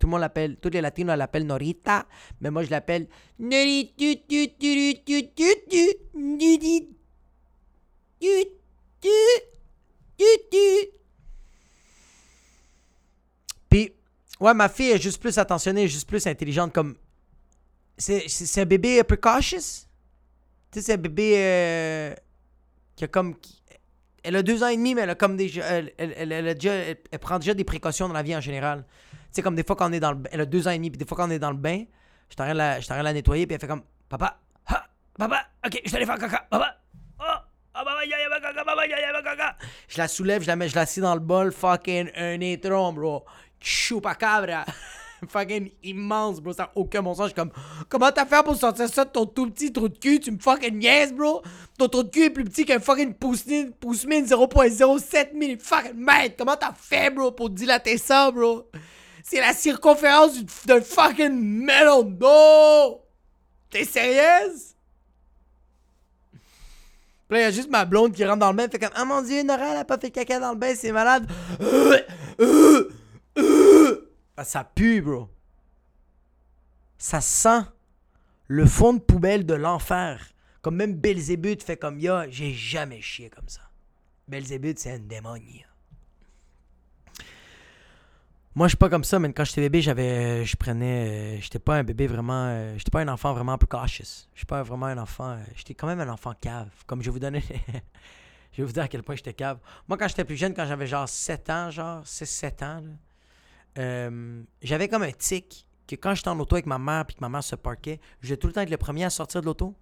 [0.00, 2.06] Tout le monde l'appelle, tous les latinos l'appellent Norita.
[2.40, 3.06] Mais moi je l'appelle.
[13.70, 13.92] Puis,
[14.40, 16.72] ouais, ma fille est juste plus attentionnée, juste plus intelligente.
[16.72, 16.96] Comme.
[17.98, 19.86] C'est un bébé precautious?
[20.70, 22.14] Tu sais, c'est un bébé euh,
[22.94, 23.34] qui a comme.
[24.22, 25.58] elle a deux ans et demi, mais elle a comme des.
[25.58, 26.72] Elle, elle, elle- a déjà,
[27.20, 28.84] prend déjà des précautions dans la vie en général.
[29.12, 30.18] Tu sais, comme des fois quand on est dans le.
[30.30, 31.84] Elle a deux ans et demi, puis des fois quand on est dans le bain,
[32.28, 34.38] je t'arrête de la, je la nettoyer, puis elle fait comme Papa,
[35.18, 36.76] papa, ok, je aller faire caca, papa.
[37.18, 37.78] Oh, oh,
[39.02, 39.56] papa, papa.
[39.88, 43.24] Je la soulève, je la mets, je la dans le bol, fucking un étron, bro.
[43.60, 44.64] Chupacabra.
[45.28, 46.52] fucking immense, bro.
[46.52, 47.50] Ça n'a aucun bon comme,
[47.88, 50.20] comment t'as fait pour sortir ça de ton tout petit trou de cul?
[50.20, 51.42] Tu me fucking niaises, bro.
[51.78, 56.36] Ton trou de cul est plus petit qu'un fucking pouce-mine pouce 0.07 mm fucking mètres.
[56.38, 58.70] Comment t'as fait, bro, pour dilater ça, bro?
[59.24, 61.32] C'est la circonférence du- d'un fucking
[61.64, 63.00] melon d'eau.
[63.70, 64.74] T'es sérieuse?
[67.28, 69.04] Puis là, y a juste ma blonde qui rentre dans le bain, fait comme Ah
[69.04, 71.26] mon dieu, Nora, elle a pas fait caca dans le bain, c'est malade.
[74.46, 75.28] Ça pue, bro.
[76.98, 77.62] Ça sent
[78.46, 80.24] le fond de poubelle de l'enfer.
[80.62, 83.62] Comme même Belzébuth fait comme Yo, j'ai jamais chié comme ça.
[84.28, 85.64] Belzébuth, c'est un démonie.
[88.54, 90.44] Moi, je suis pas comme ça, mais quand j'étais bébé, j'avais.
[90.44, 91.36] Je prenais.
[91.36, 92.46] euh, J'étais pas un bébé vraiment.
[92.48, 94.28] euh, J'étais pas un enfant vraiment precautious.
[94.32, 95.32] Je suis pas vraiment un enfant.
[95.32, 96.70] euh, J'étais quand même un enfant cave.
[96.86, 97.42] Comme je vais vous donner.
[98.52, 99.58] je vais vous dire à quel point j'étais cave.
[99.88, 102.82] Moi, quand j'étais plus jeune, quand j'avais genre 7 ans, genre 6-7 ans,
[103.78, 107.20] euh, j'avais comme un tic que quand j'étais en auto avec ma mère puis que
[107.20, 109.74] ma mère se parquait, je tout le temps être le premier à sortir de l'auto.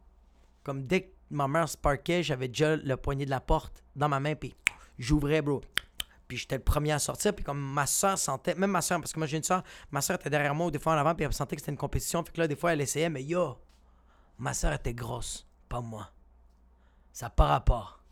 [0.63, 4.09] Comme dès que ma mère se parquait, j'avais déjà le poignet de la porte dans
[4.09, 4.55] ma main puis
[4.99, 5.61] j'ouvrais, bro.
[6.29, 7.35] Puis j'étais le premier à sortir.
[7.35, 10.01] Puis comme ma soeur sentait, même ma soeur, parce que moi j'ai une soeur, ma
[10.01, 11.79] soeur était derrière moi ou des fois en avant, puis elle sentait que c'était une
[11.79, 12.25] compétition.
[12.25, 13.59] Fait que là, des fois, elle essayait, mais yo,
[14.39, 16.11] ma soeur était grosse, pas moi.
[17.13, 18.03] Ça pas rapport.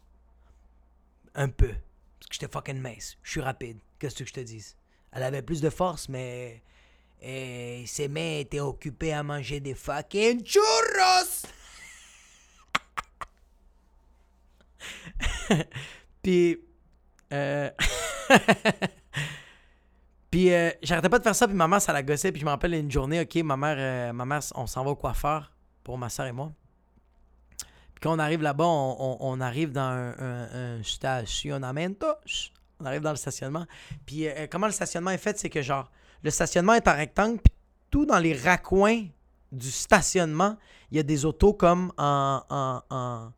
[1.34, 1.68] Un peu.
[1.68, 3.16] Parce que j'étais fucking mince.
[3.22, 3.78] Je suis rapide.
[3.98, 4.76] Qu'est-ce que je te dise?
[5.12, 6.62] Elle avait plus de force, mais.
[7.20, 11.46] Et ses mains étaient occupées à manger des fucking churros!
[16.22, 16.58] Puis.
[17.32, 17.70] Euh...
[20.30, 22.32] puis euh, j'arrêtais pas de faire ça, puis ma mère, ça la gossait.
[22.32, 24.90] Puis je me rappelle une journée, ok, ma mère, euh, ma mère on s'en va
[24.90, 25.52] au coiffeur
[25.84, 26.52] pour ma soeur et moi.
[27.58, 30.82] Puis quand on arrive là-bas, on, arrive dans un, un, un.
[32.82, 33.66] On arrive dans le stationnement.
[34.04, 35.90] Puis euh, comment le stationnement est fait, c'est que genre,
[36.22, 37.54] le stationnement est en rectangle, puis
[37.90, 39.04] tout dans les raccoins
[39.52, 40.56] du stationnement,
[40.90, 43.30] il y a des autos comme en,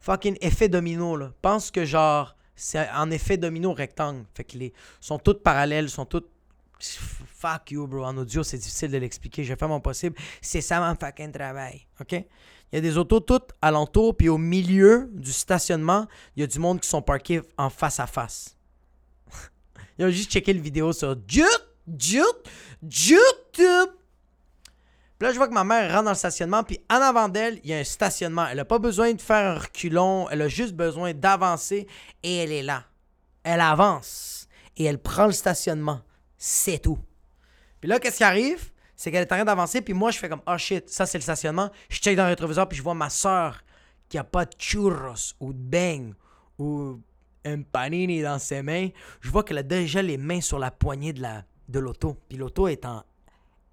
[0.00, 1.32] fucking effet domino, là.
[1.42, 4.24] Pense que genre, c'est en effet domino rectangle.
[4.34, 6.28] Fait que les sont toutes parallèles, sont toutes.
[6.80, 8.04] Fuck you, bro.
[8.04, 9.44] En audio, c'est difficile de l'expliquer.
[9.44, 10.16] Je vais faire mon possible.
[10.40, 11.86] C'est ça mon fucking travail.
[12.00, 12.12] OK?
[12.12, 16.46] Il y a des autos toutes alentour, puis au milieu du stationnement, il y a
[16.46, 18.56] du monde qui sont parqués en face à face.
[20.08, 22.24] Ils juste checké le vidéo sur YouTube.
[25.18, 27.60] Puis là, je vois que ma mère rentre dans le stationnement, puis en avant d'elle,
[27.62, 28.46] il y a un stationnement.
[28.48, 31.86] Elle n'a pas besoin de faire un reculon, elle a juste besoin d'avancer,
[32.22, 32.84] et elle est là.
[33.44, 36.00] Elle avance, et elle prend le stationnement.
[36.38, 36.98] C'est tout.
[37.80, 38.72] Puis là, qu'est-ce qui arrive?
[39.02, 41.18] c'est qu'elle est en train d'avancer, puis moi, je fais comme, oh shit, ça c'est
[41.18, 41.70] le stationnement.
[41.88, 43.64] Je check dans le rétroviseur, puis je vois ma soeur
[44.08, 46.14] qui a pas de churros ou de bang
[46.56, 47.00] ou
[47.44, 48.88] un panini dans ses mains.
[49.20, 52.16] Je vois qu'elle a déjà les mains sur la poignée de la de l'auto.
[52.28, 53.02] Puis l'auto est en,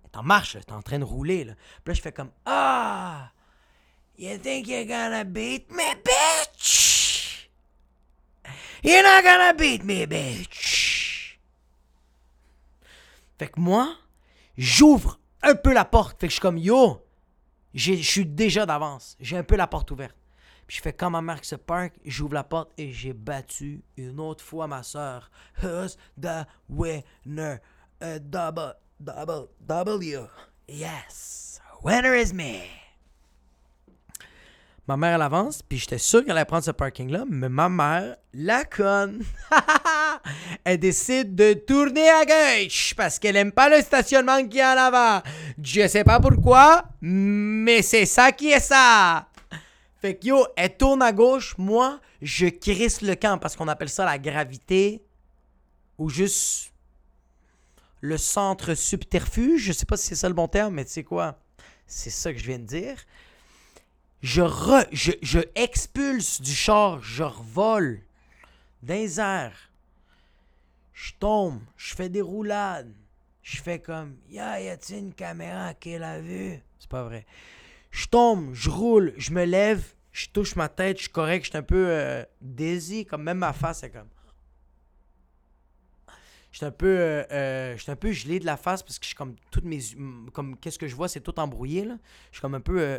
[0.06, 1.44] est en marche, est en train de rouler.
[1.44, 1.54] Là.
[1.84, 3.32] Puis là, je fais comme, ah,
[4.18, 7.50] you think you're gonna beat me, bitch?
[8.84, 11.40] You're not gonna beat me, bitch.
[13.38, 13.96] Fait que moi,
[14.58, 16.20] j'ouvre un peu la porte.
[16.20, 17.06] Fait que je suis comme, yo,
[17.74, 19.16] je suis déjà d'avance.
[19.20, 20.16] J'ai un peu la porte ouverte.
[20.70, 24.20] Puis je fais comme ma mère se parque, j'ouvre la porte et j'ai battu une
[24.20, 25.32] autre fois ma soeur.
[25.64, 27.58] Who's the winner?
[28.00, 30.28] A double, double, W.
[30.68, 31.60] Yes.
[31.84, 32.62] Winner is me.
[34.90, 38.18] Ma mère, elle avance, puis j'étais sûr qu'elle allait prendre ce parking-là, mais ma mère,
[38.34, 39.24] la conne,
[40.64, 44.78] elle décide de tourner à gauche parce qu'elle aime pas le stationnement qui est en
[44.78, 45.22] avant.
[45.62, 49.29] Je sais pas pourquoi, mais c'est ça qui est ça.
[50.02, 53.90] Fait que yo, elle tourne à gauche, moi, je crisse le camp parce qu'on appelle
[53.90, 55.04] ça la gravité
[55.98, 56.72] ou juste
[58.00, 59.62] le centre subterfuge.
[59.62, 61.38] Je sais pas si c'est ça le bon terme, mais tu sais quoi?
[61.86, 62.96] C'est ça que je viens de dire.
[64.22, 68.02] Je, re, je, je expulse du char, je revole
[68.84, 69.70] dans les airs.
[70.94, 72.94] Je tombe, je fais des roulades.
[73.42, 76.60] Je fais comme, ya, y a-t-il une caméra qui l'a vu?
[76.78, 77.26] C'est pas vrai.
[77.91, 81.49] Je tombe, je roule, je me lève, je touche ma tête, je suis correct, je
[81.49, 82.23] suis un peu euh,
[83.10, 84.08] comme même ma face, c'est comme.
[86.52, 89.10] Je suis un peu euh, euh, un peu gelé de la face parce que je
[89.10, 89.80] suis comme toutes mes
[90.34, 91.97] comme qu'est-ce que je vois c'est tout embrouillé là.
[92.32, 92.97] Je suis comme un peu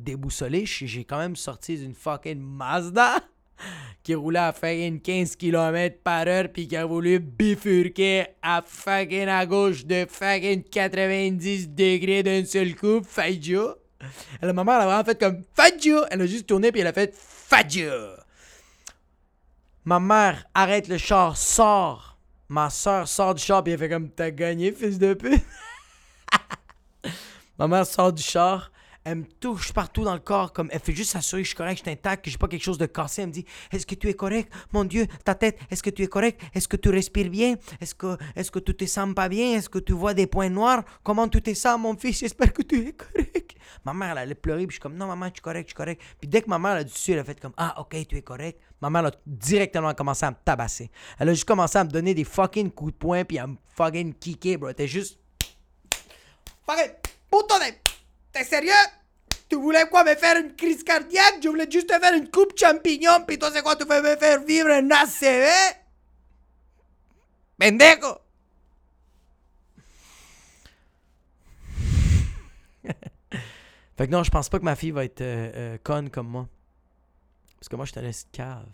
[0.00, 3.20] déboussolé, j'ai quand même sorti d'une fucking Mazda
[4.02, 9.28] qui roulait à fucking 15 km par heure puis qui a voulu bifurquer à fucking
[9.28, 13.00] à gauche de fucking 90 degrés d'un seul coup,
[14.02, 14.46] Fadjo.
[14.46, 16.04] La maman, elle a vraiment fait comme Fadjo.
[16.10, 18.16] Elle a juste tourné puis elle a fait Fadjo.
[19.84, 22.18] Ma mère arrête le char, sort.
[22.48, 25.44] Ma soeur sort du char puis elle fait comme T'as gagné, fils de pute.
[27.58, 28.71] Ma mère sort du char.
[29.04, 31.56] Elle me touche partout dans le corps, comme elle fait juste s'assurer que je suis
[31.56, 33.22] correct, je suis intact, que j'ai pas quelque chose de cassé.
[33.22, 34.52] Elle me dit Est-ce que tu es correct?
[34.72, 36.40] Mon Dieu, ta tête, est-ce que tu es correct?
[36.54, 37.56] Est-ce que tu respires bien?
[37.80, 39.56] Est-ce que, est que tu te sens pas bien?
[39.56, 40.84] Est-ce que tu vois des points noirs?
[41.02, 42.20] Comment tu te sens, mon fils?
[42.20, 43.56] J'espère que tu es correct.
[43.84, 45.70] Ma mère, elle allait pleurer, puis je suis comme Non, maman, je suis correct, je
[45.70, 46.00] suis correct.
[46.20, 48.22] Puis dès que ma mère a dessus, elle a fait comme Ah, ok, tu es
[48.22, 48.60] correct.
[48.80, 50.90] Ma mère a directement commencé à me tabasser.
[51.18, 53.56] Elle a juste commencé à me donner des fucking coups de poing, puis à me
[53.76, 54.72] fucking kicker, bro.
[54.72, 55.18] T'es juste.
[56.66, 56.92] Fucking.
[57.28, 57.91] Puto de.
[58.32, 58.72] T'es sérieux?
[59.48, 61.36] Tu voulais quoi me faire une crise cardiaque?
[61.42, 64.16] Je voulais juste te faire une coupe champignon, puis toi c'est quoi Tu veux me
[64.16, 65.48] faire vivre un ACV
[67.58, 68.18] Pendejo
[73.96, 76.28] Fait que non, je pense pas que ma fille va être euh, euh, conne comme
[76.28, 76.48] moi.
[77.58, 78.66] Parce que moi, je te laisse cave.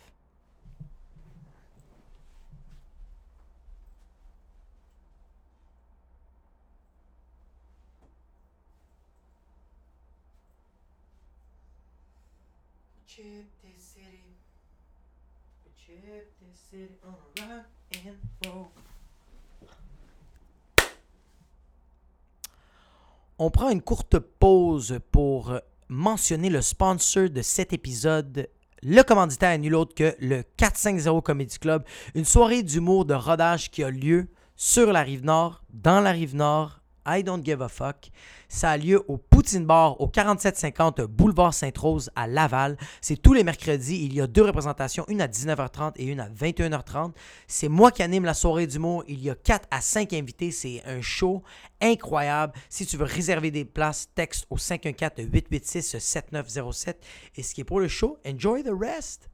[23.39, 28.49] On prend une courte pause pour mentionner le sponsor de cet épisode.
[28.83, 33.71] Le commanditaire est nul autre que le 450 Comedy Club, une soirée d'humour de rodage
[33.71, 37.69] qui a lieu sur la rive nord, dans la rive nord, I don't give a
[37.69, 38.11] fuck.
[38.49, 42.77] Ça a lieu au Poutine Bar au 4750 boulevard Sainte-Rose à Laval.
[43.01, 44.05] C'est tous les mercredis.
[44.05, 47.13] Il y a deux représentations, une à 19h30 et une à 21h30.
[47.47, 49.05] C'est moi qui anime la soirée d'humour.
[49.09, 50.51] Il y a 4 à 5 invités.
[50.51, 51.43] C'est un show
[51.81, 52.53] incroyable.
[52.69, 56.97] Si tu veux réserver des places, texte au 514-886-7907.
[57.37, 59.31] Et ce qui est pour le show, enjoy the rest.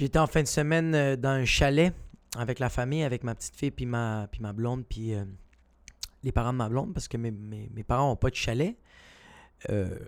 [0.00, 1.92] J'étais en fin de semaine euh, dans un chalet
[2.34, 4.86] avec la famille, avec ma petite fille puis ma, puis ma blonde.
[4.88, 5.26] Puis euh,
[6.22, 8.78] les parents de ma blonde parce que mes, mes, parents n'ont pas de chalet.
[9.68, 9.98] Euh,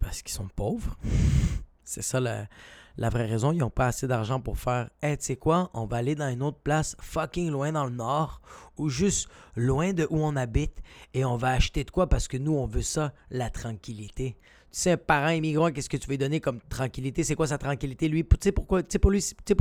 [0.00, 0.98] parce qu'ils sont pauvres.
[1.84, 2.48] C'est ça la,
[2.96, 3.52] la vraie raison.
[3.52, 6.28] Ils n'ont pas assez d'argent pour faire Hey, tu sais quoi, on va aller dans
[6.28, 8.40] une autre place fucking loin dans le nord
[8.78, 10.82] ou juste loin de où on habite
[11.14, 14.36] et on va acheter de quoi parce que nous, on veut ça, la tranquillité.
[14.72, 17.24] Tu sais, un parent immigrant, qu'est-ce que tu veux donner comme tranquillité?
[17.24, 18.08] C'est quoi sa tranquillité?
[18.08, 18.82] Lui, tu sais pourquoi?
[19.00, 19.10] Pour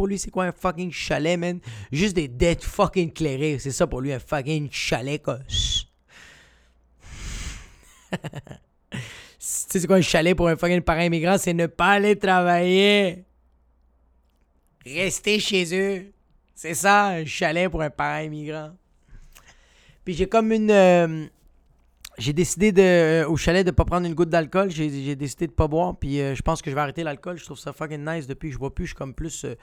[0.08, 1.60] lui, c'est quoi un fucking chalet, man?
[1.92, 3.58] Juste des dettes fucking clairées.
[3.60, 5.40] C'est ça pour lui, un fucking chalet, quoi.
[5.48, 5.86] tu
[9.40, 11.38] sais, c'est quoi un chalet pour un fucking parent immigrant?
[11.38, 13.24] C'est ne pas aller travailler.
[14.86, 16.12] Rester chez eux.
[16.54, 18.72] C'est ça, un chalet pour un parent immigrant.
[20.04, 20.72] Puis j'ai comme une.
[20.72, 21.26] euh,
[22.18, 24.70] j'ai décidé de, euh, au chalet de pas prendre une goutte d'alcool.
[24.72, 25.98] J'ai, décidé de pas boire.
[25.98, 27.38] Puis euh, je pense que je vais arrêter l'alcool.
[27.38, 28.52] Je trouve ça fucking nice depuis.
[28.52, 28.86] Je vois plus.
[28.86, 29.44] Je suis comme plus.
[29.44, 29.56] euh,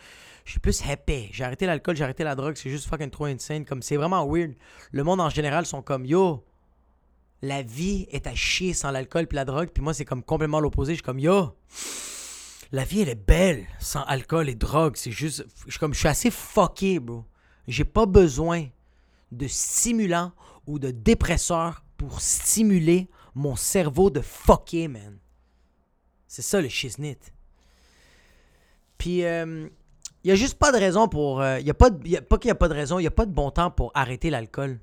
[0.44, 1.28] je suis plus happy.
[1.32, 2.56] J'ai arrêté l'alcool, j'ai arrêté la drogue.
[2.56, 3.64] C'est juste fucking trop insane.
[3.64, 4.52] Comme c'est vraiment weird.
[4.90, 6.44] Le monde en général sont comme yo.
[7.40, 9.70] La vie est à chier sans l'alcool puis la drogue.
[9.72, 10.92] Puis moi, c'est comme complètement l'opposé.
[10.92, 11.56] Je suis comme yo.
[12.70, 14.96] La vie, elle est belle sans alcool et drogue.
[14.96, 15.46] C'est juste.
[15.66, 15.94] Je suis comme.
[15.94, 17.24] Je suis assez fucké, bro.
[17.66, 18.66] J'ai pas besoin
[19.30, 20.32] de stimulants
[20.66, 25.18] ou de dépresseurs pour stimuler mon cerveau de fucké, man.
[26.26, 27.16] C'est ça le shiznit.
[28.98, 29.70] Puis, il
[30.24, 31.44] y a juste pas de raison pour.
[31.44, 33.24] Il y a pas, pas qu'il n'y a pas de raison, il y a pas
[33.24, 34.80] de bon temps pour arrêter l'alcool.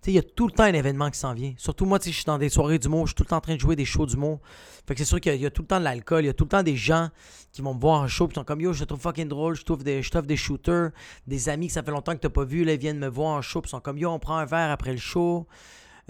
[0.00, 1.54] Tu sais, il y a tout le temps un événement qui s'en vient.
[1.58, 3.36] Surtout moi, tu sais, je suis dans des soirées d'humour, je suis tout le temps
[3.36, 4.40] en train de jouer des shows d'humour.
[4.84, 6.34] Fait que c'est sûr qu'il y, a- tout le temps de l'alcool, il y a
[6.34, 7.10] tout le temps des gens
[7.52, 9.54] qui vont me voir en show, puis sont comme yo, je te trouve fucking drôle,
[9.54, 10.90] je t'offre des, des shooters,
[11.28, 13.36] des amis que ça fait longtemps que t'as pas vu, là, ils viennent me voir
[13.36, 15.46] en show, puis sont comme yo, on prend un verre après le show.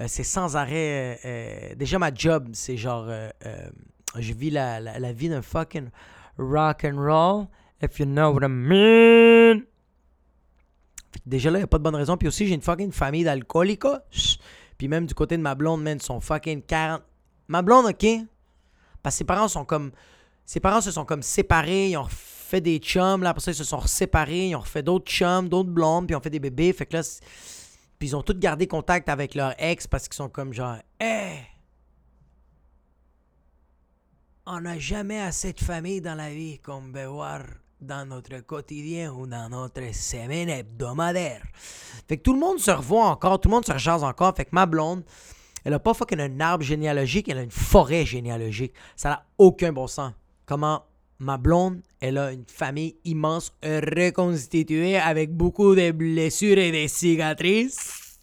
[0.03, 0.73] Euh, c'est sans arrêt.
[0.75, 3.09] euh, euh, déjà, ma job, c'est genre.
[4.19, 5.89] je vis la, vie d'un fucking
[6.39, 7.47] rock and roll,
[7.83, 9.63] if you know what I mean.
[11.27, 12.17] Déjà là, il a pas de bonne raison.
[12.17, 13.85] Puis aussi, j'ai une fucking famille d'alcooliques.
[14.79, 17.03] Puis même du côté de ma blonde, man, sont fucking 40.
[17.49, 18.07] Ma blonde, ok?
[19.03, 19.93] Parce que ses parents sont comme.
[20.45, 23.55] Ses parents se sont comme séparés, ils ont fait des chums, là, après ça, ils
[23.55, 26.41] se sont séparés, ils ont refait d'autres chums, d'autres blondes, puis ils ont fait des
[26.41, 26.73] bébés.
[26.73, 27.03] Fait que là,
[28.03, 31.41] ils ont tous gardé contact avec leur ex parce qu'ils sont comme genre, hey!
[34.47, 37.43] On n'a jamais assez de famille dans la vie comme voir
[37.81, 41.43] dans notre quotidien ou dans notre semaine hebdomadaire.
[42.09, 44.35] Fait que tout le monde se revoit encore, tout le monde se rejase encore.
[44.37, 45.05] Fait que ma blonde,
[45.65, 48.75] elle a pas fucking un arbre généalogique, elle a une forêt généalogique.
[48.97, 50.13] Ça n'a aucun bon sens.
[50.47, 50.85] Comment
[51.23, 58.19] ma blonde, elle a une famille immense, reconstituée avec beaucoup de blessures et de cicatrices.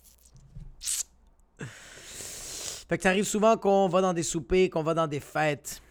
[2.89, 5.81] Fait que ça arrive souvent qu'on va dans des soupers, qu'on va dans des fêtes.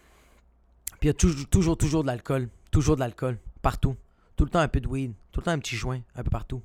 [0.99, 2.49] Puis il y a toujours, toujours, toujours de l'alcool.
[2.71, 3.39] Toujours de l'alcool.
[3.61, 3.95] Partout.
[4.35, 5.13] Tout le temps un peu de weed.
[5.31, 6.01] Tout le temps un petit joint.
[6.15, 6.61] Un peu partout.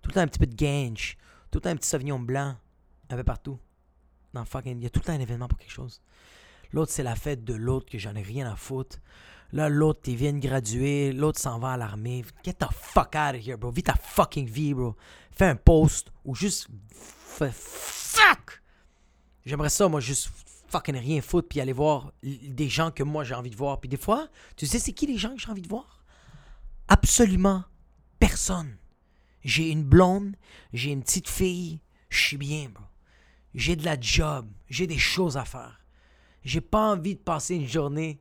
[0.00, 1.18] Tout le temps un petit peu de gange.
[1.50, 2.56] Tout le temps un petit sauvignon blanc.
[3.10, 3.58] Un peu partout.
[4.32, 4.78] Non, fucking.
[4.78, 6.00] Il y a tout le temps un événement pour quelque chose.
[6.72, 8.96] L'autre, c'est la fête de l'autre que j'en ai rien à foutre.
[9.54, 11.12] Là, l'autre, il vient de graduer.
[11.12, 12.24] L'autre s'en va à l'armée.
[12.44, 13.70] Get the fuck out of here, bro.
[13.70, 14.96] Vis ta fucking vie, bro.
[15.30, 16.66] Fais un post ou juste.
[17.28, 18.60] Fuck!
[19.46, 20.28] J'aimerais ça, moi, juste
[20.68, 23.78] fucking rien foutre puis aller voir des gens que moi j'ai envie de voir.
[23.78, 26.04] Puis des fois, tu sais, c'est qui les gens que j'ai envie de voir?
[26.88, 27.62] Absolument
[28.18, 28.76] personne.
[29.44, 30.34] J'ai une blonde,
[30.72, 32.82] j'ai une petite fille, je suis bien, bro.
[33.54, 35.80] J'ai de la job, j'ai des choses à faire.
[36.42, 38.20] J'ai pas envie de passer une journée.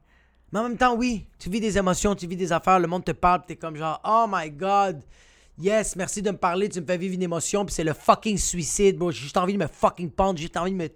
[0.54, 3.04] Mais en même temps, oui, tu vis des émotions, tu vis des affaires, le monde
[3.04, 5.02] te parle, t'es comme genre, oh my god,
[5.58, 8.38] yes, merci de me parler, tu me fais vivre une émotion, puis c'est le fucking
[8.38, 9.10] suicide, bro.
[9.10, 10.90] J'ai juste envie de me fucking pendre, j'ai juste envie de me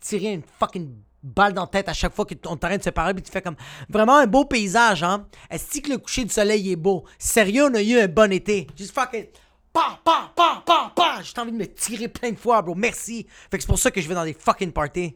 [0.00, 0.90] tirer une fucking
[1.22, 3.40] balle dans la tête à chaque fois qu'on t'arrête de se parler, puis tu fais
[3.40, 3.54] comme
[3.88, 5.28] vraiment un beau paysage, hein.
[5.48, 7.04] Est-ce que le coucher du soleil est beau?
[7.16, 8.66] Sérieux, on a eu un bon été.
[8.76, 9.26] Juste fucking.
[9.72, 11.22] Pa, pa, pa, pa, pa!
[11.22, 12.74] J'ai envie de me tirer plein de fois, bro.
[12.74, 13.28] Merci.
[13.48, 15.14] Fait que c'est pour ça que je vais dans des fucking parties.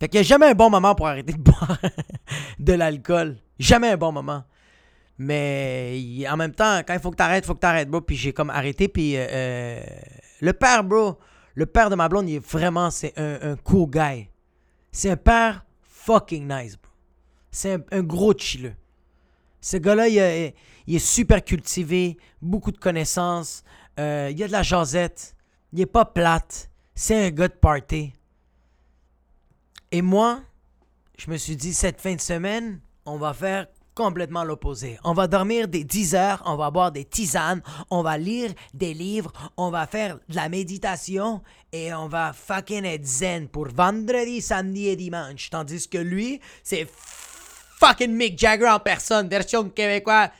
[0.00, 1.78] Fait qu'il n'y a jamais un bon moment pour arrêter de boire
[2.58, 3.36] de l'alcool.
[3.58, 4.44] Jamais un bon moment.
[5.18, 8.00] Mais en même temps, quand il faut que t'arrêtes, il faut que t'arrêtes, bro.
[8.00, 8.88] Puis j'ai comme arrêté.
[8.88, 9.82] Puis euh, euh,
[10.40, 11.18] le père, bro,
[11.54, 14.28] le père de ma blonde, il est vraiment, c'est un, cool guy.
[14.90, 16.90] C'est un père fucking nice, bro.
[17.50, 18.74] C'est un, gros chilleux.
[19.60, 20.16] Ce gars-là, il
[20.96, 23.62] est super cultivé, beaucoup de connaissances,
[23.98, 25.36] euh, il a de la jasette,
[25.74, 28.14] il est pas plate, c'est un gars de party.
[29.92, 30.40] Et moi,
[31.18, 34.98] je me suis dit, cette fin de semaine, on va faire complètement l'opposé.
[35.04, 37.60] On va dormir des 10 heures, on va boire des tisanes,
[37.90, 42.84] on va lire des livres, on va faire de la méditation et on va fucking
[42.84, 45.50] être zen pour vendredi, samedi et dimanche.
[45.50, 46.88] Tandis que lui, c'est
[47.80, 50.30] fucking Mick Jagger en personne, version québécoise.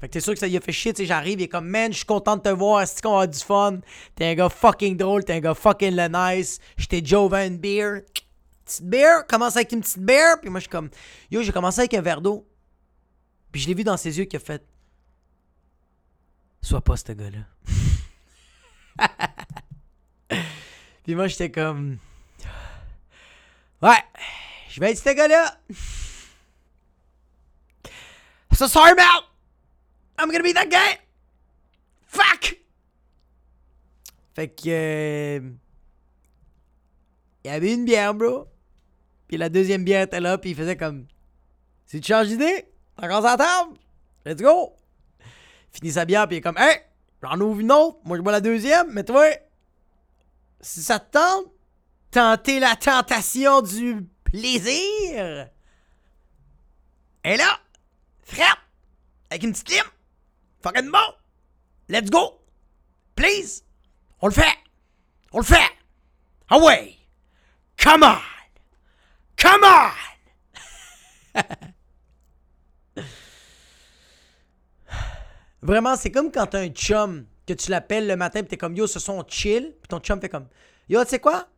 [0.00, 1.66] Fait que t'es sûr que ça y a fait chier, tu j'arrive, il est comme,
[1.66, 3.80] man, je suis content de te voir, est-ce qu'on avoir du fun?
[4.14, 6.60] T'es un gars fucking drôle, t'es un gars fucking le nice.
[6.76, 8.02] J'étais Joe Van Beer.
[8.64, 10.90] Petite bière, commence avec une petite bière, puis moi je suis comme,
[11.30, 12.46] yo, j'ai commencé avec un verre d'eau.
[13.50, 14.62] Puis je l'ai vu dans ses yeux qu'il a fait,
[16.60, 17.46] sois pas ce gars-là.
[21.02, 21.98] puis moi j'étais comme,
[23.82, 24.04] ouais,
[24.68, 25.58] je vais être ce gars-là.
[28.58, 29.37] So sorry about.
[30.18, 30.98] I'm gonna be that guy.
[32.06, 32.60] Fuck.
[34.34, 34.68] Fait que.
[34.68, 35.40] Euh,
[37.44, 38.48] il y avait une bière, bro.
[39.28, 41.06] Puis la deuxième bière était là, puis il faisait comme.
[41.86, 42.66] Si tu changes d'idée,
[42.96, 43.78] encore à la table.
[44.26, 44.74] Let's go.
[45.70, 46.58] Finit sa bière, puis il est comme.
[46.58, 46.80] Hey,
[47.22, 47.98] j'en ouvre une autre.
[48.04, 49.24] Moi, je bois la deuxième, mais toi,
[50.60, 51.46] si ça te tente,
[52.10, 55.48] tenter la tentation du plaisir.
[57.24, 57.60] Et là,
[58.22, 58.58] frappe,
[59.30, 59.84] avec une petite lime.
[60.62, 61.14] Fucking bon.
[61.88, 62.40] Let's go.
[63.14, 63.62] Please.
[64.20, 64.56] On le fait.
[65.32, 65.70] On le fait.
[66.50, 66.96] Ah ouais.
[67.76, 68.18] Come on.
[69.36, 69.90] Come on.
[75.62, 78.76] Vraiment, c'est comme quand t'as un chum que tu l'appelles le matin pis t'es comme
[78.76, 79.74] yo, ce sont chill.
[79.80, 80.48] Puis ton chum fait comme
[80.88, 81.48] yo, tu sais quoi?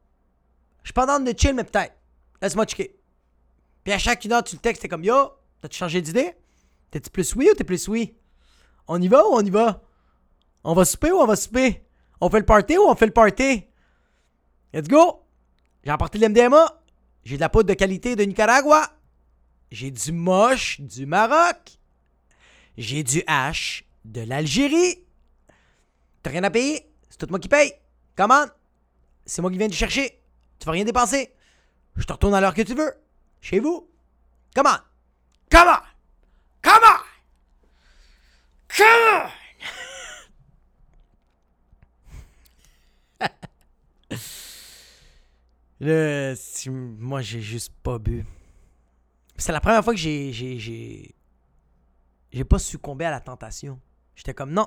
[0.82, 1.94] Je suis pas dans de chill, mais peut-être.
[2.40, 2.96] Laisse-moi checker.
[3.84, 6.34] Puis à chaque heure, tu le textes, t'es comme yo, t'as-tu changé d'idée?
[6.90, 8.16] T'es-tu plus oui ou t'es plus oui?
[8.92, 9.84] On y va ou on y va?
[10.64, 11.86] On va souper ou on va souper?
[12.20, 13.64] On fait le party ou on fait le party?
[14.74, 15.22] Let's go!
[15.84, 16.82] J'ai apporté l'MDMA.
[17.22, 18.90] J'ai de la poudre de qualité de Nicaragua.
[19.70, 21.78] J'ai du moche du Maroc.
[22.76, 25.04] J'ai du H de l'Algérie.
[26.24, 26.92] T'as rien à payer?
[27.08, 27.72] C'est tout moi qui paye.
[28.16, 28.46] Comment?
[29.24, 30.20] C'est moi qui viens te chercher.
[30.58, 31.32] Tu vas rien dépenser.
[31.94, 32.92] Je te retourne à l'heure que tu veux.
[33.40, 33.88] Chez vous.
[34.52, 34.78] Comment?
[35.48, 35.78] Comment?
[36.60, 37.09] Comment?
[38.80, 39.30] Come
[46.98, 48.24] moi, j'ai juste pas bu.
[49.36, 50.32] C'est la première fois que j'ai.
[50.32, 53.78] J'ai, j'ai, pas succombé à la tentation.
[54.14, 54.66] J'étais comme, non,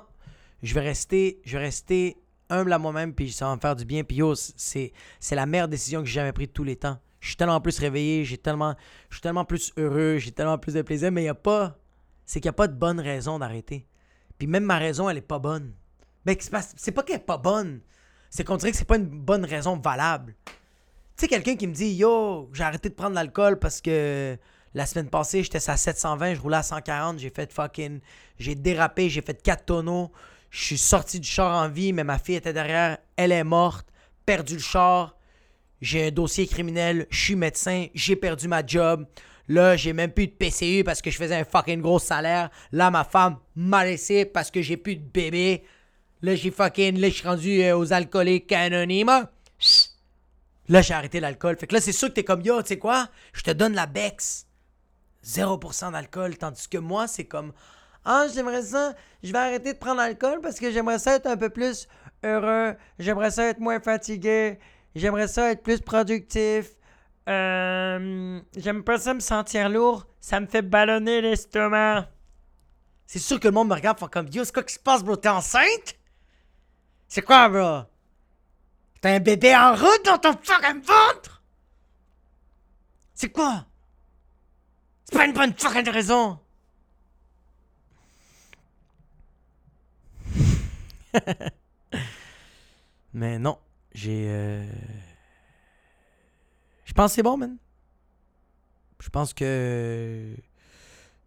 [0.62, 2.16] je vais rester, je vais rester
[2.50, 4.04] humble à moi-même, puis ça va me faire du bien.
[4.04, 4.92] Puis yo, c'est,
[5.32, 7.00] la meilleure décision que j'ai jamais prise tous les temps.
[7.18, 8.76] Je suis tellement plus réveillé, j'ai tellement,
[9.08, 11.76] je suis tellement plus heureux, j'ai tellement plus de plaisir, mais il y a pas.
[12.26, 13.88] C'est qu'il n'y a pas de bonne raison d'arrêter.
[14.38, 15.72] Puis même ma raison, elle est pas bonne.
[16.24, 16.36] Ben,
[16.76, 17.80] c'est pas qu'elle est pas bonne.
[18.30, 20.34] C'est qu'on dirait que c'est pas une bonne raison valable.
[20.46, 20.52] Tu
[21.16, 24.36] sais, quelqu'un qui me dit Yo, j'ai arrêté de prendre l'alcool parce que
[24.74, 28.00] la semaine passée, j'étais à 720, je roulais à 140, j'ai fait fucking.
[28.38, 30.10] J'ai dérapé, j'ai fait 4 tonneaux.
[30.50, 33.86] Je suis sorti du char en vie, mais ma fille était derrière, elle est morte,
[34.26, 35.16] perdu le char.
[35.80, 39.06] J'ai un dossier criminel, je suis médecin, j'ai perdu ma job.
[39.48, 42.50] Là, j'ai même plus de PCU parce que je faisais un fucking gros salaire.
[42.72, 45.64] Là, ma femme m'a laissé parce que j'ai plus de bébé.
[46.22, 46.98] Là, j'ai fucking.
[46.98, 49.26] Là, je suis rendu euh, aux alcooliques anonymes.
[50.68, 51.56] Là, j'ai arrêté l'alcool.
[51.58, 53.08] Fait que là, c'est sûr que t'es comme yo, tu sais quoi?
[53.34, 54.46] Je te donne la Bex.
[55.24, 56.38] 0% d'alcool.
[56.38, 57.52] Tandis que moi, c'est comme.
[58.04, 58.94] Ah, j'aimerais ça.
[59.22, 61.86] Je vais arrêter de prendre l'alcool parce que j'aimerais ça être un peu plus
[62.22, 62.74] heureux.
[62.98, 64.58] J'aimerais ça être moins fatigué.
[64.94, 66.70] J'aimerais ça être plus productif.
[67.28, 70.06] Euh, J'aime pas ça me sentir lourd.
[70.20, 72.08] Ça me fait ballonner l'estomac.
[73.06, 75.02] C'est sûr que le monde me regarde font comme Yo, c'est quoi qui se passe,
[75.04, 75.16] bro?
[75.16, 75.96] T'es enceinte?
[77.08, 77.82] C'est quoi, bro?
[79.00, 81.42] T'as un bébé en route dans ton fucking ventre?
[83.14, 83.66] C'est quoi?
[85.04, 86.38] C'est pas une bonne fucking raison.
[93.12, 93.58] Mais non,
[93.92, 94.26] j'ai.
[94.28, 94.66] Euh...
[96.94, 97.56] Je pense que c'est bon, man.
[99.00, 100.32] Je pense que.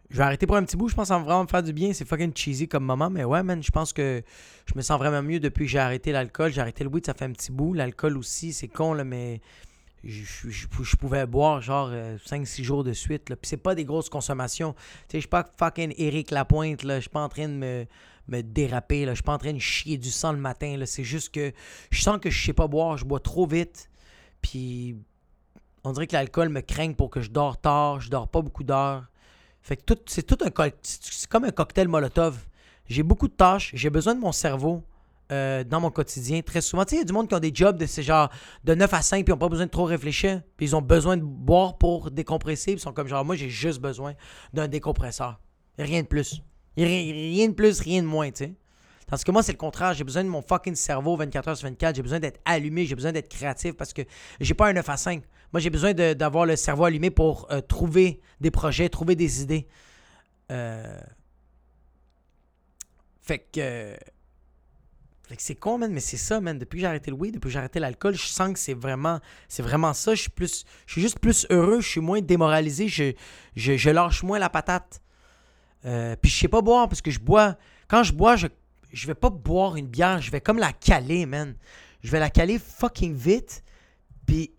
[0.09, 0.87] Je vais arrêter pour un petit bout.
[0.87, 1.91] Je pense que ça va vraiment me faire du bien.
[1.91, 3.09] C'est fucking cheesy comme moment.
[3.09, 4.23] Mais ouais, man, je pense que
[4.65, 6.53] je me sens vraiment mieux depuis que j'ai arrêté l'alcool.
[6.53, 7.73] J'ai arrêté le weed, ça fait un petit bout.
[7.73, 9.41] L'alcool aussi, c'est con, là, mais
[10.05, 13.29] je, pouvais boire genre 5-6 euh, jours de suite.
[13.29, 13.35] Là.
[13.35, 14.71] Puis c'est pas des grosses consommations.
[14.71, 16.83] Tu sais, je suis pas fucking Eric Lapointe.
[16.83, 16.95] Là.
[16.95, 17.85] Je suis pas en train de me,
[18.29, 19.03] me déraper.
[19.03, 19.11] Là.
[19.11, 20.77] Je suis pas en train de chier du sang le matin.
[20.77, 20.85] Là.
[20.85, 21.51] C'est juste que
[21.91, 22.95] je sens que je sais pas boire.
[22.95, 23.89] Je bois trop vite.
[24.41, 24.95] Puis
[25.87, 28.63] on dirait que l'alcool me craint pour que je dors tard, je dors pas beaucoup
[28.63, 29.05] d'heures.
[29.61, 30.49] Fait que c'est tout un
[31.29, 32.45] comme un cocktail Molotov.
[32.87, 34.83] J'ai beaucoup de tâches, j'ai besoin de mon cerveau
[35.31, 36.83] euh, dans mon quotidien très souvent.
[36.83, 38.29] Tu sais, il y a du monde qui ont des jobs de genre
[38.63, 40.41] de 9 à 5 puis ils n'ont pas besoin de trop réfléchir.
[40.57, 42.73] Puis ils ont besoin de boire pour décompresser.
[42.73, 44.13] Ils sont comme genre, moi j'ai juste besoin
[44.53, 45.39] d'un décompresseur.
[45.79, 46.41] Rien de plus.
[46.75, 48.53] Rien de plus, rien de moins, tu sais.
[49.07, 49.93] Parce que moi, c'est le contraire.
[49.93, 51.95] J'ai besoin de mon fucking cerveau 24 h sur 24.
[51.95, 52.85] J'ai besoin d'être allumé.
[52.85, 54.01] J'ai besoin d'être créatif parce que
[54.41, 55.23] j'ai pas un 9 à 5.
[55.53, 59.67] Moi, j'ai besoin d'avoir le cerveau allumé pour euh, trouver des projets, trouver des idées.
[60.51, 60.99] Euh,
[63.21, 63.95] Fait que.
[65.27, 66.57] Fait que c'est con, man, mais c'est ça, man.
[66.57, 68.73] Depuis que j'ai arrêté le weed, depuis que j'ai arrêté l'alcool, je sens que c'est
[68.73, 69.19] vraiment,
[69.49, 70.15] c'est vraiment ça.
[70.15, 74.39] Je suis plus, je suis juste plus heureux, je suis moins démoralisé, je, lâche moins
[74.39, 75.01] la patate.
[75.83, 77.57] Euh, puis je sais pas boire parce que je bois.
[77.89, 78.47] Quand je bois, je,
[78.93, 81.55] je vais pas boire une bière, je vais comme la caler, man.
[82.03, 83.63] Je vais la caler fucking vite.
[84.25, 84.53] Puis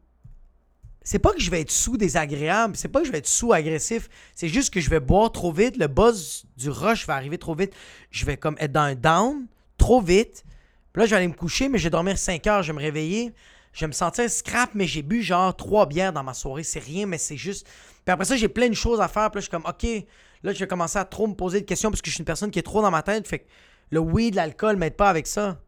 [1.08, 3.54] c'est pas que je vais être sous désagréable, c'est pas que je vais être sous
[3.54, 7.38] agressif, c'est juste que je vais boire trop vite, le buzz du rush va arriver
[7.38, 7.72] trop vite,
[8.10, 9.46] je vais comme être dans un down
[9.78, 10.44] trop vite.
[10.92, 12.78] Puis là, je vais aller me coucher, mais je vais dormir 5 heures, je vais
[12.78, 13.32] me réveiller,
[13.72, 16.78] je vais me sentir scrap, mais j'ai bu genre 3 bières dans ma soirée, c'est
[16.78, 17.66] rien, mais c'est juste.
[18.04, 20.06] Puis après ça, j'ai plein de choses à faire, puis là, je suis comme, ok,
[20.42, 22.26] là, je vais commencer à trop me poser de questions parce que je suis une
[22.26, 23.46] personne qui est trop dans ma tête, fait que
[23.92, 25.58] le weed, l'alcool m'aide pas avec ça.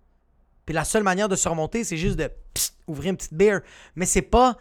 [0.67, 2.31] Puis la seule manière de se remonter, c'est juste de
[2.87, 3.63] ouvrir une petite bière.
[3.95, 4.59] Mais c'est pas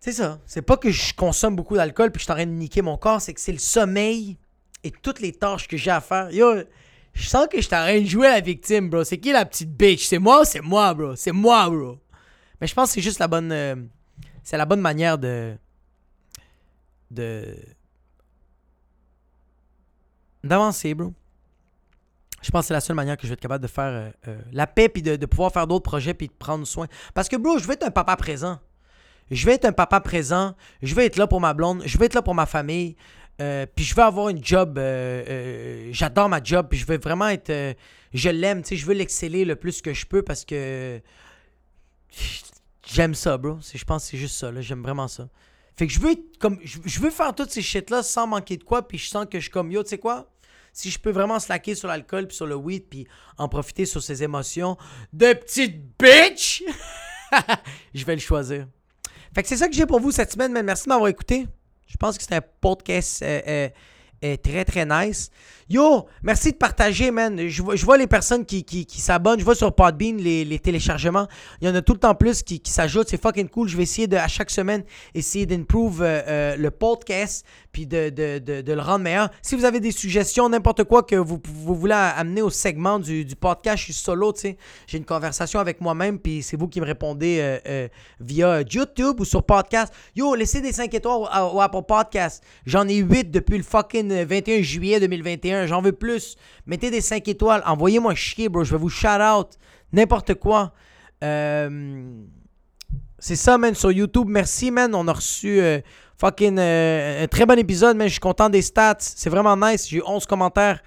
[0.00, 0.40] c'est ça.
[0.46, 2.80] C'est pas que je consomme beaucoup d'alcool puis que je suis en train de niquer
[2.80, 4.38] mon corps, c'est que c'est le sommeil
[4.82, 6.32] et toutes les tâches que j'ai à faire.
[6.32, 6.62] Yo,
[7.12, 9.04] je sens que je suis en train de jouer à la victime, bro.
[9.04, 10.06] C'est qui la petite bitch?
[10.06, 11.16] C'est moi c'est moi, bro?
[11.16, 11.98] C'est moi, bro.
[12.60, 13.52] Mais je pense que c'est juste la bonne.
[13.52, 13.76] Euh,
[14.42, 15.54] c'est la bonne manière de.
[17.10, 17.56] de.
[20.42, 21.12] d'avancer, bro.
[22.40, 24.10] Je pense que c'est la seule manière que je vais être capable de faire euh,
[24.28, 26.86] euh, la paix puis de, de pouvoir faire d'autres projets puis de prendre soin.
[27.12, 28.58] Parce que, bro, je veux être un papa présent
[29.30, 32.06] je vais être un papa présent, je vais être là pour ma blonde, je vais
[32.06, 32.96] être là pour ma famille,
[33.40, 36.98] euh, puis je vais avoir une job, euh, euh, j'adore ma job, puis je vais
[36.98, 37.76] vraiment être,
[38.12, 41.00] je l'aime, tu sais, je veux l'exceller le plus que je peux parce que
[42.86, 43.58] j'aime ça, bro.
[43.62, 45.28] Je pense que c'est juste ça, là, j'aime vraiment ça.
[45.76, 48.86] Fait que je veux comme, je veux faire toutes ces shit-là sans manquer de quoi,
[48.86, 50.30] puis je sens que je suis comme, yo, tu sais quoi?
[50.72, 53.06] Si je peux vraiment slacker sur l'alcool, puis sur le weed, puis
[53.38, 54.76] en profiter sur ses émotions
[55.12, 56.62] de petite bitch,
[57.94, 58.66] je vais le choisir.
[59.34, 61.46] Fait que c'est ça que j'ai pour vous cette semaine, mais merci de m'avoir écouté.
[61.86, 63.68] Je pense que c'était un podcast euh, euh,
[64.24, 65.30] euh, très très nice.
[65.72, 67.46] Yo, merci de partager, man.
[67.46, 69.38] Je, vois les personnes qui, qui, s'abonnent.
[69.38, 71.28] Je vois sur Podbean les, téléchargements.
[71.60, 73.08] Il y en a tout le temps plus qui, qui s'ajoutent.
[73.08, 73.68] C'est fucking cool.
[73.68, 74.82] Je vais essayer de, à chaque semaine,
[75.14, 79.30] essayer d'improve euh, euh, le podcast puis de, de, de, le rendre meilleur.
[79.42, 83.24] Si vous avez des suggestions, n'importe quoi que vous, vous voulez amener au segment du,
[83.40, 84.56] podcast, je suis solo, tu sais.
[84.88, 87.86] J'ai une conversation avec moi-même puis c'est vous qui me répondez euh,
[88.18, 89.94] via YouTube ou sur podcast.
[90.16, 92.42] Yo, laissez des 5 étoiles au, Podcast.
[92.66, 96.36] J'en ai 8 depuis le fucking 21 juillet 2021 j'en veux plus.
[96.66, 98.64] Mettez des 5 étoiles, envoyez-moi chier, bro.
[98.64, 99.58] Je vais vous shout out.
[99.92, 100.72] N'importe quoi.
[101.22, 102.00] Euh,
[103.18, 104.26] c'est ça, man, sur YouTube.
[104.28, 104.94] Merci, man.
[104.94, 105.80] On a reçu euh,
[106.18, 108.06] fucking euh, un très bon épisode, man.
[108.06, 108.96] Je suis content des stats.
[109.00, 109.88] C'est vraiment nice.
[109.88, 110.80] J'ai eu 11 commentaires.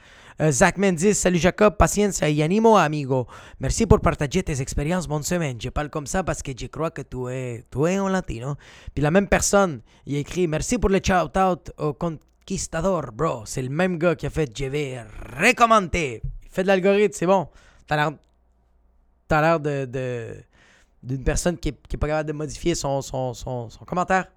[0.50, 3.28] Zach Mendes, salut Jacob, paciencia y animo amigo.
[3.60, 5.58] Merci por partager tes expériences, bonne semaine.
[5.62, 8.56] Je parle comme ça parce que je crois que tu es, tu es un latino.
[8.96, 13.14] Puis la même personne, il a écrit merci pour le shout out au compte Conquistador,
[13.14, 13.44] bro.
[13.46, 15.02] C'est le même gars qui a fait Je vais
[15.40, 16.22] recommander.
[16.44, 17.48] Il fait de l'algorithme, c'est bon.
[17.88, 17.96] T'as
[19.30, 19.60] l'air.
[19.60, 20.36] De.
[21.02, 24.28] d'une personne qui est, pas capable de modifier son, son, son, commentaire.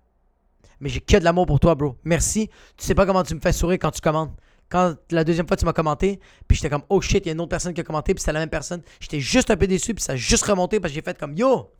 [0.79, 1.97] Mais j'ai que de l'amour pour toi, bro.
[2.05, 2.49] Merci.
[2.77, 4.31] Tu sais pas comment tu me fais sourire quand tu commandes.
[4.69, 7.33] Quand la deuxième fois tu m'as commenté, puis j'étais comme oh shit, il y a
[7.33, 8.83] une autre personne qui a commenté, puis c'est la même personne.
[9.01, 11.35] J'étais juste un peu déçu, puis ça a juste remonté parce que j'ai fait comme
[11.35, 11.71] yo,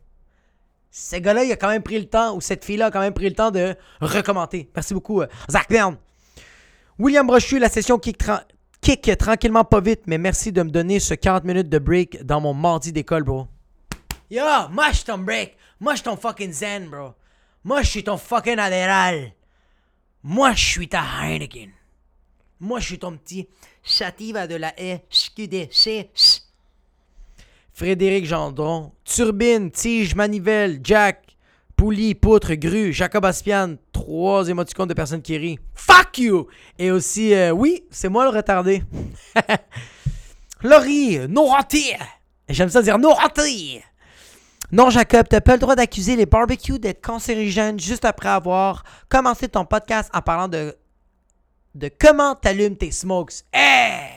[0.91, 3.13] ce gars-là, il a quand même pris le temps, ou cette fille-là a quand même
[3.13, 4.69] pris le temps de recommenter.
[4.73, 5.97] Merci beaucoup, euh, Zach Bern.
[6.99, 8.17] William Brochu, la session kick,
[9.19, 12.55] tranquillement pas vite, mais merci de me donner ce 40 minutes de break dans mon
[12.55, 13.47] mardi d'école, bro.
[14.31, 14.41] Yo,
[14.71, 15.55] moi je ton break.
[15.79, 17.13] Moi je ton fucking zen, bro.
[17.63, 19.31] Moi je suis ton fucking adéral.
[20.23, 21.69] Moi je suis ta Heineken.
[22.59, 23.47] Moi je suis ton petit
[23.83, 24.73] Chativa de la
[25.11, 26.09] SQDC.
[27.73, 31.26] Frédéric Gendron, Turbine, Tige, Manivelle, Jack,
[31.77, 35.59] Pouli, Poutre, Grue, Jacob Aspian, trois émoticônes de personnes qui rient.
[35.75, 36.47] Fuck you!
[36.79, 38.81] Et aussi, euh, oui, c'est moi le retardé.
[40.63, 41.53] Laurie, non!
[42.49, 43.15] J'aime ça dire non!
[44.71, 49.47] Non, Jacob, t'as pas le droit d'accuser les barbecues d'être cancérigènes juste après avoir commencé
[49.47, 50.75] ton podcast en parlant de,
[51.75, 53.43] de comment t'allumes tes smokes.
[53.53, 54.13] Hey!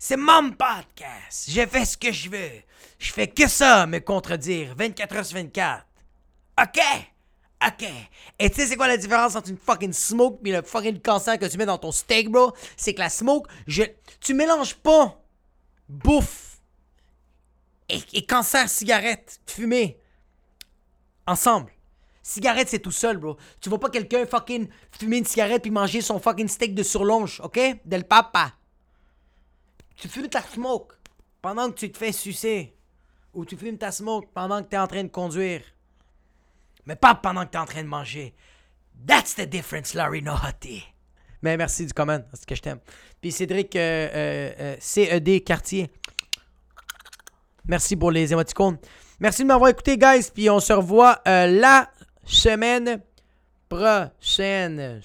[0.00, 1.48] C'est mon podcast.
[1.48, 2.62] Je fais ce que je veux.
[2.98, 5.86] Je fais que ça, me contredire 24 h sur 24.
[6.60, 6.80] OK?
[7.66, 7.88] OK.
[8.38, 11.38] Et tu sais, c'est quoi la différence entre une fucking smoke et le fucking cancer
[11.38, 12.52] que tu mets dans ton steak, bro?
[12.76, 13.48] C'est que la smoke,
[14.20, 15.20] tu mélanges pas
[15.88, 16.60] bouffe
[17.88, 19.98] et, cancer, cigarette, fumée
[21.26, 21.72] ensemble.
[22.22, 23.38] Cigarette, c'est tout seul, bro.
[23.60, 27.40] Tu vois pas quelqu'un fucking fumer une cigarette puis manger son fucking steak de surlonge,
[27.42, 27.58] OK?
[27.86, 28.52] Del papa.
[29.96, 30.94] Tu fumes ta smoke
[31.48, 32.76] pendant que tu te fais sucer
[33.32, 35.62] ou tu fumes ta smoke pendant que tu es en train de conduire.
[36.84, 38.34] Mais pas pendant que tu es en train de manger.
[39.06, 40.84] That's the difference, Larry Nohati.
[41.40, 42.18] Mais merci du comment.
[42.34, 42.80] C'est ce que je t'aime.
[43.22, 45.90] Puis Cédric euh, euh, euh, CED Cartier.
[47.66, 48.76] Merci pour les émoticônes.
[49.18, 50.30] Merci de m'avoir écouté, guys.
[50.34, 51.90] Puis on se revoit euh, la
[52.26, 53.00] semaine
[53.70, 55.00] prochaine.